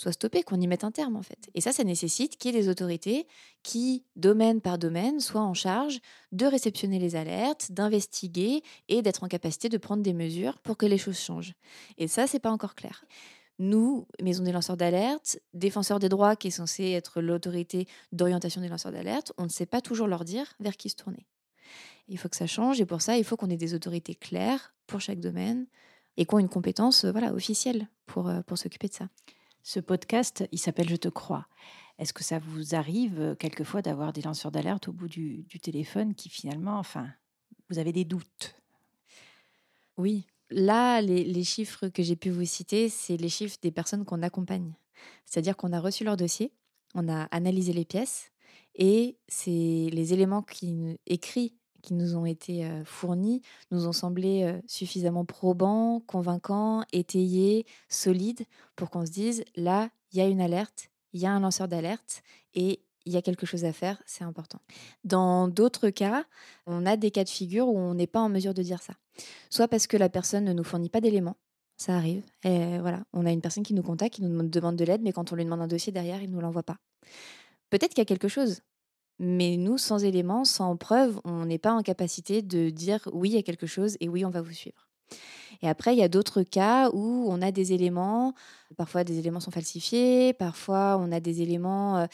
soit 0.00 0.12
stoppé, 0.12 0.42
qu'on 0.42 0.60
y 0.60 0.66
mette 0.66 0.84
un 0.84 0.90
terme 0.90 1.16
en 1.16 1.22
fait. 1.22 1.50
Et 1.54 1.60
ça, 1.60 1.72
ça 1.72 1.84
nécessite 1.84 2.38
qu'il 2.38 2.54
y 2.54 2.58
ait 2.58 2.62
des 2.62 2.68
autorités 2.68 3.26
qui, 3.62 4.04
domaine 4.16 4.60
par 4.60 4.78
domaine, 4.78 5.20
soient 5.20 5.42
en 5.42 5.54
charge 5.54 6.00
de 6.32 6.46
réceptionner 6.46 6.98
les 6.98 7.16
alertes, 7.16 7.70
d'investiguer 7.72 8.62
et 8.88 9.02
d'être 9.02 9.22
en 9.24 9.28
capacité 9.28 9.68
de 9.68 9.76
prendre 9.76 10.02
des 10.02 10.14
mesures 10.14 10.58
pour 10.60 10.78
que 10.78 10.86
les 10.86 10.98
choses 10.98 11.18
changent. 11.18 11.54
Et 11.98 12.08
ça, 12.08 12.26
c'est 12.26 12.38
pas 12.38 12.50
encore 12.50 12.74
clair. 12.74 13.04
Nous, 13.58 14.06
Maison 14.22 14.42
des 14.42 14.52
lanceurs 14.52 14.78
d'alerte, 14.78 15.38
défenseurs 15.52 15.98
des 15.98 16.08
droits 16.08 16.34
qui 16.34 16.48
est 16.48 16.50
censé 16.50 16.92
être 16.92 17.20
l'autorité 17.20 17.86
d'orientation 18.10 18.62
des 18.62 18.68
lanceurs 18.68 18.92
d'alerte, 18.92 19.34
on 19.36 19.44
ne 19.44 19.50
sait 19.50 19.66
pas 19.66 19.82
toujours 19.82 20.06
leur 20.06 20.24
dire 20.24 20.54
vers 20.60 20.78
qui 20.78 20.88
se 20.88 20.96
tourner. 20.96 21.26
Il 22.10 22.18
faut 22.18 22.28
que 22.28 22.36
ça 22.36 22.48
change 22.48 22.80
et 22.80 22.86
pour 22.86 23.00
ça, 23.00 23.16
il 23.16 23.24
faut 23.24 23.36
qu'on 23.36 23.48
ait 23.50 23.56
des 23.56 23.72
autorités 23.72 24.16
claires 24.16 24.74
pour 24.88 25.00
chaque 25.00 25.20
domaine 25.20 25.66
et 26.16 26.26
qu'on 26.26 26.38
ait 26.38 26.42
une 26.42 26.48
compétence 26.48 27.04
voilà, 27.04 27.32
officielle 27.32 27.88
pour, 28.06 28.28
euh, 28.28 28.42
pour 28.42 28.58
s'occuper 28.58 28.88
de 28.88 28.94
ça. 28.94 29.08
Ce 29.62 29.78
podcast, 29.78 30.44
il 30.50 30.58
s'appelle 30.58 30.88
Je 30.88 30.96
te 30.96 31.08
crois. 31.08 31.46
Est-ce 32.00 32.12
que 32.12 32.24
ça 32.24 32.40
vous 32.40 32.74
arrive 32.74 33.20
euh, 33.20 33.34
quelquefois 33.36 33.80
d'avoir 33.80 34.12
des 34.12 34.22
lanceurs 34.22 34.50
d'alerte 34.50 34.88
au 34.88 34.92
bout 34.92 35.06
du, 35.06 35.44
téléphone 35.62 36.16
qui 36.16 36.28
finalement, 36.28 36.78
enfin, 36.78 37.08
vous 37.68 37.78
avez 37.78 37.92
des 37.92 38.04
doutes? 38.04 38.56
Oui. 39.96 40.26
Là, 40.50 41.00
les, 41.00 41.44
chiffres 41.44 41.86
que 41.86 42.02
j'ai 42.02 42.16
pu 42.16 42.30
vous 42.30 42.44
citer, 42.44 42.88
c'est 42.88 43.16
les 43.16 43.28
chiffres 43.28 43.58
des 43.62 43.70
personnes 43.70 44.04
qu'on 44.04 44.22
accompagne. 44.22 44.72
C'est-à-dire 45.26 45.56
qu'on 45.56 45.72
a 45.72 45.78
reçu 45.78 46.02
leur 46.02 46.16
dossier, 46.16 46.50
on 46.96 47.08
a 47.08 47.28
analysé 47.30 47.72
les 47.72 47.84
pièces 47.84 48.32
et 48.74 49.16
c'est 49.28 49.90
les 49.92 50.12
éléments 50.12 50.42
qui, 50.42 50.98
écrits 51.06 51.54
qui 51.82 51.94
nous 51.94 52.16
ont 52.16 52.26
été 52.26 52.68
fournis 52.84 53.42
nous 53.70 53.86
ont 53.86 53.92
semblé 53.92 54.60
suffisamment 54.66 55.24
probants, 55.24 56.00
convaincants, 56.06 56.84
étayés, 56.92 57.66
solides 57.88 58.44
pour 58.76 58.90
qu'on 58.90 59.06
se 59.06 59.10
dise 59.10 59.44
là, 59.56 59.90
il 60.12 60.18
y 60.18 60.20
a 60.20 60.26
une 60.26 60.40
alerte, 60.40 60.90
il 61.12 61.20
y 61.20 61.26
a 61.26 61.32
un 61.32 61.40
lanceur 61.40 61.68
d'alerte 61.68 62.22
et 62.54 62.80
il 63.06 63.12
y 63.12 63.16
a 63.16 63.22
quelque 63.22 63.46
chose 63.46 63.64
à 63.64 63.72
faire, 63.72 64.02
c'est 64.06 64.24
important. 64.24 64.60
Dans 65.04 65.48
d'autres 65.48 65.90
cas, 65.90 66.24
on 66.66 66.84
a 66.84 66.96
des 66.96 67.10
cas 67.10 67.24
de 67.24 67.30
figure 67.30 67.66
où 67.66 67.78
on 67.78 67.94
n'est 67.94 68.06
pas 68.06 68.20
en 68.20 68.28
mesure 68.28 68.54
de 68.54 68.62
dire 68.62 68.82
ça. 68.82 68.94
Soit 69.48 69.68
parce 69.68 69.86
que 69.86 69.96
la 69.96 70.08
personne 70.08 70.44
ne 70.44 70.52
nous 70.52 70.64
fournit 70.64 70.90
pas 70.90 71.00
d'éléments, 71.00 71.36
ça 71.76 71.96
arrive. 71.96 72.22
Et 72.44 72.78
voilà, 72.78 73.02
on 73.14 73.24
a 73.24 73.30
une 73.30 73.40
personne 73.40 73.62
qui 73.62 73.72
nous 73.72 73.82
contacte, 73.82 74.14
qui 74.14 74.22
nous 74.22 74.42
demande 74.48 74.76
de 74.76 74.84
l'aide, 74.84 75.00
mais 75.02 75.12
quand 75.12 75.32
on 75.32 75.36
lui 75.36 75.44
demande 75.44 75.62
un 75.62 75.66
dossier 75.66 75.92
derrière, 75.92 76.22
il 76.22 76.28
ne 76.28 76.34
nous 76.34 76.40
l'envoie 76.40 76.62
pas. 76.62 76.76
Peut-être 77.70 77.90
qu'il 77.90 78.00
y 78.00 78.02
a 78.02 78.06
quelque 78.06 78.28
chose. 78.28 78.60
Mais 79.22 79.58
nous, 79.58 79.76
sans 79.76 80.02
éléments, 80.02 80.46
sans 80.46 80.78
preuves, 80.78 81.20
on 81.24 81.44
n'est 81.44 81.58
pas 81.58 81.74
en 81.74 81.82
capacité 81.82 82.40
de 82.40 82.70
dire 82.70 83.06
oui, 83.12 83.36
a 83.36 83.42
quelque 83.42 83.66
chose 83.66 83.98
et 84.00 84.08
oui, 84.08 84.24
on 84.24 84.30
va 84.30 84.40
vous 84.40 84.54
suivre. 84.54 84.88
Et 85.60 85.68
après, 85.68 85.94
il 85.94 85.98
y 85.98 86.02
a 86.02 86.08
d'autres 86.08 86.42
cas 86.42 86.88
où 86.94 87.26
on 87.28 87.42
a 87.42 87.52
des 87.52 87.74
éléments, 87.74 88.32
parfois 88.78 89.04
des 89.04 89.18
éléments 89.18 89.40
sont 89.40 89.50
falsifiés, 89.50 90.32
parfois 90.32 90.96
on 90.98 91.12
a 91.12 91.20
des 91.20 91.42
éléments, 91.42 91.98
euh, 91.98 92.06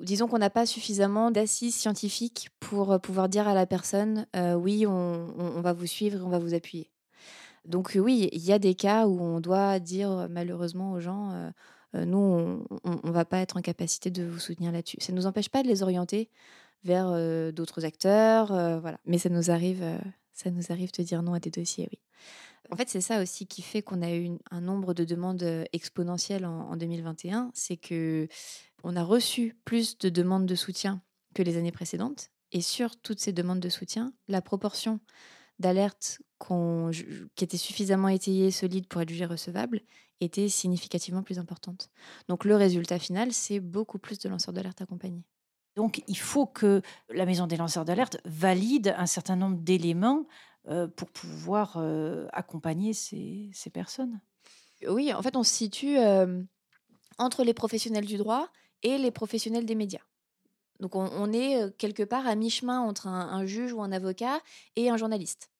disons 0.00 0.26
qu'on 0.26 0.38
n'a 0.38 0.50
pas 0.50 0.66
suffisamment 0.66 1.30
d'assises 1.30 1.76
scientifiques 1.76 2.50
pour 2.58 3.00
pouvoir 3.00 3.28
dire 3.28 3.46
à 3.46 3.54
la 3.54 3.66
personne 3.66 4.26
euh, 4.34 4.54
oui, 4.54 4.84
on, 4.84 5.60
va 5.60 5.72
vous 5.72 5.86
suivre, 5.86 6.26
on 6.26 6.28
va 6.28 6.40
vous 6.40 6.54
appuyer. 6.54 6.90
Donc 7.66 7.92
oui, 7.94 8.30
il 8.32 8.44
y 8.44 8.52
a 8.52 8.58
des 8.58 8.74
cas 8.74 9.06
où 9.06 9.20
on 9.20 9.38
doit 9.38 9.78
dire 9.78 10.26
malheureusement 10.28 10.90
aux 10.90 11.00
gens 11.00 11.30
euh, 11.30 11.50
nous, 11.94 12.64
on 12.84 13.06
ne 13.06 13.12
va 13.12 13.24
pas 13.24 13.38
être 13.38 13.56
en 13.56 13.62
capacité 13.62 14.10
de 14.10 14.24
vous 14.24 14.38
soutenir 14.38 14.72
là-dessus. 14.72 14.98
Ça 15.00 15.12
ne 15.12 15.16
nous 15.16 15.26
empêche 15.26 15.48
pas 15.48 15.62
de 15.62 15.68
les 15.68 15.82
orienter 15.82 16.30
vers 16.84 17.08
euh, 17.08 17.50
d'autres 17.52 17.84
acteurs, 17.84 18.52
euh, 18.52 18.78
voilà. 18.78 18.98
Mais 19.04 19.18
ça 19.18 19.28
nous 19.28 19.50
arrive, 19.50 19.84
ça 20.32 20.50
nous 20.50 20.70
arrive 20.70 20.92
de 20.92 21.02
dire 21.02 21.22
non 21.22 21.34
à 21.34 21.40
des 21.40 21.50
dossiers, 21.50 21.88
oui. 21.90 21.98
En 22.70 22.76
fait, 22.76 22.88
c'est 22.90 23.00
ça 23.00 23.22
aussi 23.22 23.46
qui 23.46 23.62
fait 23.62 23.80
qu'on 23.80 24.02
a 24.02 24.14
eu 24.14 24.28
un 24.50 24.60
nombre 24.60 24.92
de 24.92 25.04
demandes 25.04 25.64
exponentielles 25.72 26.44
en, 26.44 26.76
2021, 26.76 27.50
c'est 27.54 27.78
que 27.78 28.28
on 28.84 28.94
a 28.94 29.02
reçu 29.02 29.56
plus 29.64 29.96
de 29.96 30.10
demandes 30.10 30.44
de 30.44 30.54
soutien 30.54 31.00
que 31.34 31.42
les 31.42 31.56
années 31.56 31.72
précédentes. 31.72 32.30
Et 32.52 32.60
sur 32.60 33.00
toutes 33.00 33.20
ces 33.20 33.32
demandes 33.32 33.60
de 33.60 33.70
soutien, 33.70 34.12
la 34.28 34.42
proportion 34.42 35.00
d'alertes 35.58 36.20
qui 37.34 37.44
étaient 37.44 37.56
suffisamment 37.56 38.08
étayées, 38.08 38.50
solides 38.50 38.86
pour 38.86 39.00
être 39.00 39.08
jugées 39.08 39.26
recevables, 39.26 39.80
était 40.20 40.48
significativement 40.48 41.22
plus 41.22 41.38
importante. 41.38 41.90
Donc 42.28 42.44
le 42.44 42.56
résultat 42.56 42.98
final, 42.98 43.32
c'est 43.32 43.60
beaucoup 43.60 43.98
plus 43.98 44.18
de 44.18 44.28
lanceurs 44.28 44.52
d'alerte 44.52 44.80
accompagnés. 44.80 45.24
Donc 45.76 46.02
il 46.08 46.18
faut 46.18 46.46
que 46.46 46.82
la 47.08 47.24
maison 47.24 47.46
des 47.46 47.56
lanceurs 47.56 47.84
d'alerte 47.84 48.18
valide 48.24 48.94
un 48.98 49.06
certain 49.06 49.36
nombre 49.36 49.58
d'éléments 49.58 50.26
euh, 50.68 50.88
pour 50.88 51.08
pouvoir 51.08 51.76
euh, 51.76 52.26
accompagner 52.32 52.92
ces, 52.92 53.52
personnes. 53.72 54.20
Oui, 54.86 55.14
en 55.14 55.22
fait, 55.22 55.36
on 55.36 55.42
se 55.42 55.54
situe 55.54 55.98
euh, 55.98 56.42
entre 57.16 57.44
les 57.44 57.54
professionnels 57.54 58.04
du 58.04 58.16
droit 58.16 58.48
et 58.82 58.98
les 58.98 59.10
professionnels 59.10 59.66
des 59.66 59.74
médias. 59.74 60.02
Donc 60.80 60.94
on, 60.94 61.32
est 61.32 61.76
quelque 61.76 62.02
part 62.02 62.26
à 62.26 62.34
mi-chemin 62.34 62.80
entre 62.80 63.08
un, 63.08 63.46
juge 63.46 63.72
ou 63.72 63.82
un 63.82 63.90
avocat 63.92 64.40
et 64.76 64.90
un 64.90 64.96
journaliste. 64.96 65.50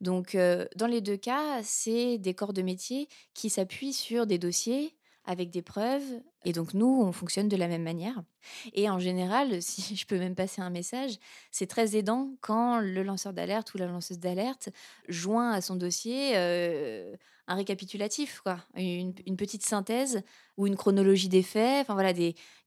Donc, 0.00 0.36
dans 0.76 0.86
les 0.86 1.00
deux 1.00 1.16
cas, 1.16 1.62
c'est 1.62 2.18
des 2.18 2.34
corps 2.34 2.52
de 2.52 2.62
métier 2.62 3.08
qui 3.34 3.50
s'appuient 3.50 3.92
sur 3.92 4.26
des 4.26 4.38
dossiers 4.38 4.96
avec 5.24 5.50
des 5.50 5.62
preuves. 5.62 6.20
Et 6.44 6.52
donc, 6.52 6.74
nous, 6.74 7.02
on 7.02 7.12
fonctionne 7.12 7.48
de 7.48 7.56
la 7.56 7.68
même 7.68 7.82
manière. 7.82 8.22
Et 8.74 8.88
en 8.88 8.98
général, 8.98 9.62
si 9.62 9.96
je 9.96 10.06
peux 10.06 10.18
même 10.18 10.34
passer 10.34 10.60
un 10.62 10.70
message, 10.70 11.18
c'est 11.50 11.66
très 11.66 11.96
aidant 11.96 12.30
quand 12.40 12.80
le 12.80 13.02
lanceur 13.02 13.32
d'alerte 13.32 13.74
ou 13.74 13.78
la 13.78 13.86
lanceuse 13.86 14.18
d'alerte 14.18 14.68
joint 15.08 15.52
à 15.52 15.60
son 15.60 15.76
dossier 15.76 16.32
euh, 16.34 17.14
un 17.48 17.56
récapitulatif, 17.56 18.40
une, 18.76 19.14
petite 19.36 19.66
synthèse 19.66 20.22
ou 20.56 20.66
une 20.68 20.76
chronologie 20.76 21.28
des 21.28 21.42
faits, 21.42 21.82
enfin 21.82 21.94
voilà, 21.94 22.12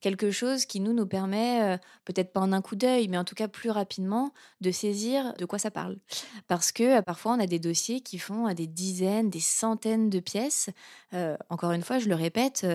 quelque 0.01 0.31
chose 0.31 0.65
qui 0.65 0.81
nous 0.81 0.91
nous 0.91 1.07
permet, 1.07 1.63
euh, 1.63 1.77
peut-être 2.03 2.33
pas 2.33 2.41
en 2.41 2.51
un 2.51 2.61
coup 2.61 2.75
d'œil, 2.75 3.07
mais 3.07 3.17
en 3.17 3.23
tout 3.23 3.35
cas 3.35 3.47
plus 3.47 3.69
rapidement, 3.69 4.33
de 4.59 4.71
saisir 4.71 5.33
de 5.35 5.45
quoi 5.45 5.59
ça 5.59 5.71
parle. 5.71 5.97
Parce 6.47 6.73
que 6.73 6.97
euh, 6.97 7.01
parfois 7.01 7.33
on 7.33 7.39
a 7.39 7.47
des 7.47 7.57
dossiers 7.57 8.01
qui 8.01 8.19
font 8.19 8.53
des 8.53 8.67
dizaines, 8.67 9.29
des 9.29 9.39
centaines 9.39 10.09
de 10.09 10.19
pièces. 10.19 10.69
encore 11.49 11.71
une 11.71 11.83
fois, 11.83 11.97
je 11.97 12.09
le 12.09 12.15
répète, 12.15 12.67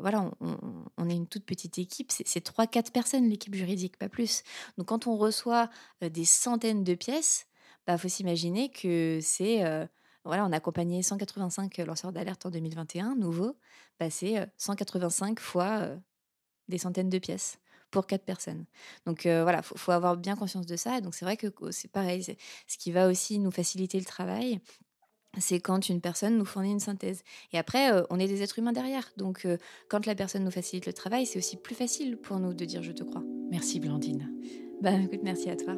voilà, 0.00 0.28
on, 0.35 0.35
on, 0.40 1.08
est 1.08 1.14
une 1.14 1.26
toute 1.26 1.44
petite 1.44 1.78
équipe, 1.78 2.12
c'est 2.12 2.26
c'est 2.26 2.46
3-4 2.46 2.90
personnes, 2.92 3.28
l'équipe 3.28 3.54
juridique, 3.54 3.96
pas 3.98 4.08
plus. 4.08 4.42
Donc 4.78 4.88
quand 4.88 5.06
on 5.06 5.16
reçoit 5.16 5.70
des 6.00 6.24
centaines 6.24 6.84
de 6.84 6.94
pièces, 6.94 7.46
il 7.48 7.92
bah, 7.92 7.98
faut 7.98 8.08
s'imaginer 8.08 8.70
que 8.70 9.20
c'est... 9.22 9.58
voilà, 10.24 10.44
on 10.46 10.52
a 10.52 10.56
accompagné 10.56 11.02
185 11.02 11.78
lanceurs 11.78 12.12
d'alerte 12.12 12.46
en 12.46 12.50
2021, 12.50 13.16
nouveau. 13.16 13.56
Bah, 14.00 14.10
c'est 14.10 14.48
185 14.56 15.40
fois 15.40 15.88
des 16.68 16.78
centaines 16.78 17.10
de 17.10 17.18
pièces 17.18 17.58
pour 17.90 18.06
quatre 18.06 18.24
personnes. 18.24 18.66
Donc 19.06 19.22
voilà, 19.22 19.58
il 19.58 19.78
faut, 19.78 19.92
avoir 19.92 20.16
bien 20.16 20.36
conscience 20.36 20.66
de 20.66 20.76
ça. 20.76 20.98
Et 20.98 21.00
donc 21.00 21.14
c'est 21.14 21.24
vrai 21.24 21.36
que 21.36 21.48
oh, 21.60 21.70
c'est 21.70 21.90
pareil, 21.90 22.22
ce 22.22 22.78
qui 22.78 22.92
va 22.92 23.08
aussi 23.08 23.38
nous 23.38 23.50
faciliter 23.50 23.98
le 23.98 24.04
travail, 24.04 24.60
c'est 25.38 25.60
quand 25.60 25.88
une 25.88 26.00
personne 26.00 26.36
nous 26.36 26.44
fournit 26.44 26.72
une 26.72 26.80
synthèse. 26.80 27.22
Et 27.52 27.58
après, 27.58 27.92
euh, 27.92 28.02
on 28.10 28.18
est 28.18 28.28
des 28.28 28.42
êtres 28.42 28.58
humains 28.58 28.72
derrière. 28.72 29.10
Donc, 29.16 29.44
euh, 29.44 29.58
quand 29.88 30.06
la 30.06 30.14
personne 30.14 30.44
nous 30.44 30.50
facilite 30.50 30.86
le 30.86 30.92
travail, 30.92 31.26
c'est 31.26 31.38
aussi 31.38 31.56
plus 31.56 31.74
facile 31.74 32.16
pour 32.16 32.38
nous 32.38 32.54
de 32.54 32.64
dire 32.64 32.82
je 32.82 32.92
te 32.92 33.04
crois. 33.04 33.22
Merci 33.50 33.80
Blandine. 33.80 34.30
Bah, 34.80 34.92
écoute, 34.92 35.20
merci 35.22 35.50
à 35.50 35.56
toi. 35.56 35.74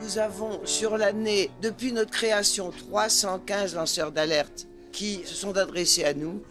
Nous 0.00 0.18
avons 0.18 0.60
sur 0.64 0.98
l'année, 0.98 1.50
depuis 1.60 1.92
notre 1.92 2.10
création, 2.10 2.70
315 2.70 3.76
lanceurs 3.76 4.10
d'alerte 4.10 4.66
qui 4.90 5.22
se 5.24 5.34
sont 5.34 5.56
adressés 5.56 6.04
à 6.04 6.12
nous. 6.12 6.42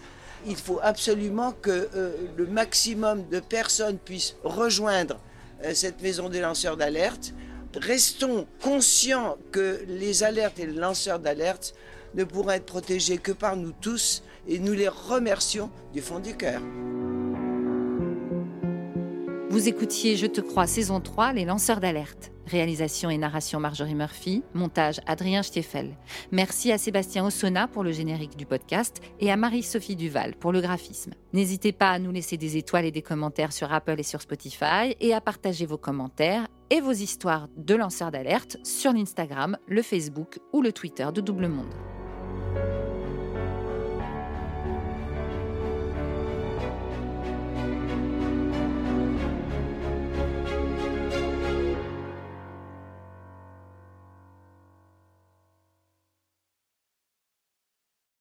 Il 0.48 0.56
faut 0.56 0.80
absolument 0.82 1.52
que 1.52 1.90
euh, 1.94 2.16
le 2.38 2.48
maximum 2.48 3.28
de 3.28 3.40
personnes 3.40 3.98
puissent 3.98 4.36
rejoindre 4.44 5.20
cette 5.76 6.02
maison 6.02 6.28
des 6.28 6.40
lanceurs 6.40 6.76
d'alerte 6.76 7.36
restons 7.76 8.48
conscients 8.62 9.38
que 9.52 9.84
les 9.88 10.24
alertes 10.24 10.60
et 10.60 10.66
les 10.66 10.74
lanceurs 10.74 11.20
d'alerte 11.20 11.74
ne 12.16 12.24
pourront 12.24 12.52
être 12.52 12.66
protégés 12.66 13.18
que 13.18 13.32
par 13.32 13.56
nous 13.56 13.72
tous 13.72 14.24
et 14.48 14.60
nous 14.60 14.74
les 14.74 14.90
remercions 14.90 15.70
du 15.94 16.02
fond 16.02 16.20
du 16.20 16.36
cœur. 16.36 16.62
Vous 19.50 19.68
écoutiez 19.68 20.16
Je 20.16 20.28
te 20.28 20.42
crois 20.42 20.68
saison 20.68 21.02
3, 21.02 21.34
les 21.34 21.46
lanceurs 21.46 21.80
d'alerte. 21.80 22.32
Réalisation 22.52 23.10
et 23.10 23.18
narration 23.18 23.62
Marjorie 23.62 23.96
Murphy, 23.96 24.44
montage 24.54 25.00
Adrien 25.08 25.42
Stiefel. 25.42 25.96
Merci 26.34 26.74
à 26.74 26.78
Sébastien 26.78 27.26
Ossona 27.26 27.70
pour 27.70 27.82
le 27.82 27.94
générique 27.94 28.36
du 28.36 28.46
podcast 28.46 29.02
et 29.22 29.32
à 29.32 29.38
Marie-Sophie 29.38 29.96
Duval 29.96 30.36
pour 30.36 30.52
le 30.52 30.60
graphisme. 30.60 31.14
N'hésitez 31.32 31.72
pas 31.72 31.92
à 31.92 32.00
nous 32.00 32.12
laisser 32.12 32.36
des 32.36 32.58
étoiles 32.58 32.84
et 32.84 32.92
des 32.92 33.02
commentaires 33.02 33.54
sur 33.54 33.72
Apple 33.72 33.98
et 33.98 34.04
sur 34.04 34.22
Spotify 34.22 34.98
et 35.00 35.14
à 35.14 35.22
partager 35.22 35.66
vos 35.66 35.78
commentaires 35.78 36.46
et 36.70 36.82
vos 36.82 36.92
histoires 36.92 37.48
de 37.56 37.76
lanceurs 37.76 38.12
d'alerte 38.12 38.58
sur 38.64 38.92
l'Instagram, 38.92 39.58
le 39.68 39.82
Facebook 39.82 40.40
ou 40.52 40.62
le 40.62 40.74
Twitter 40.74 41.08
de 41.14 41.22
Double 41.22 41.48
Monde. 41.48 41.74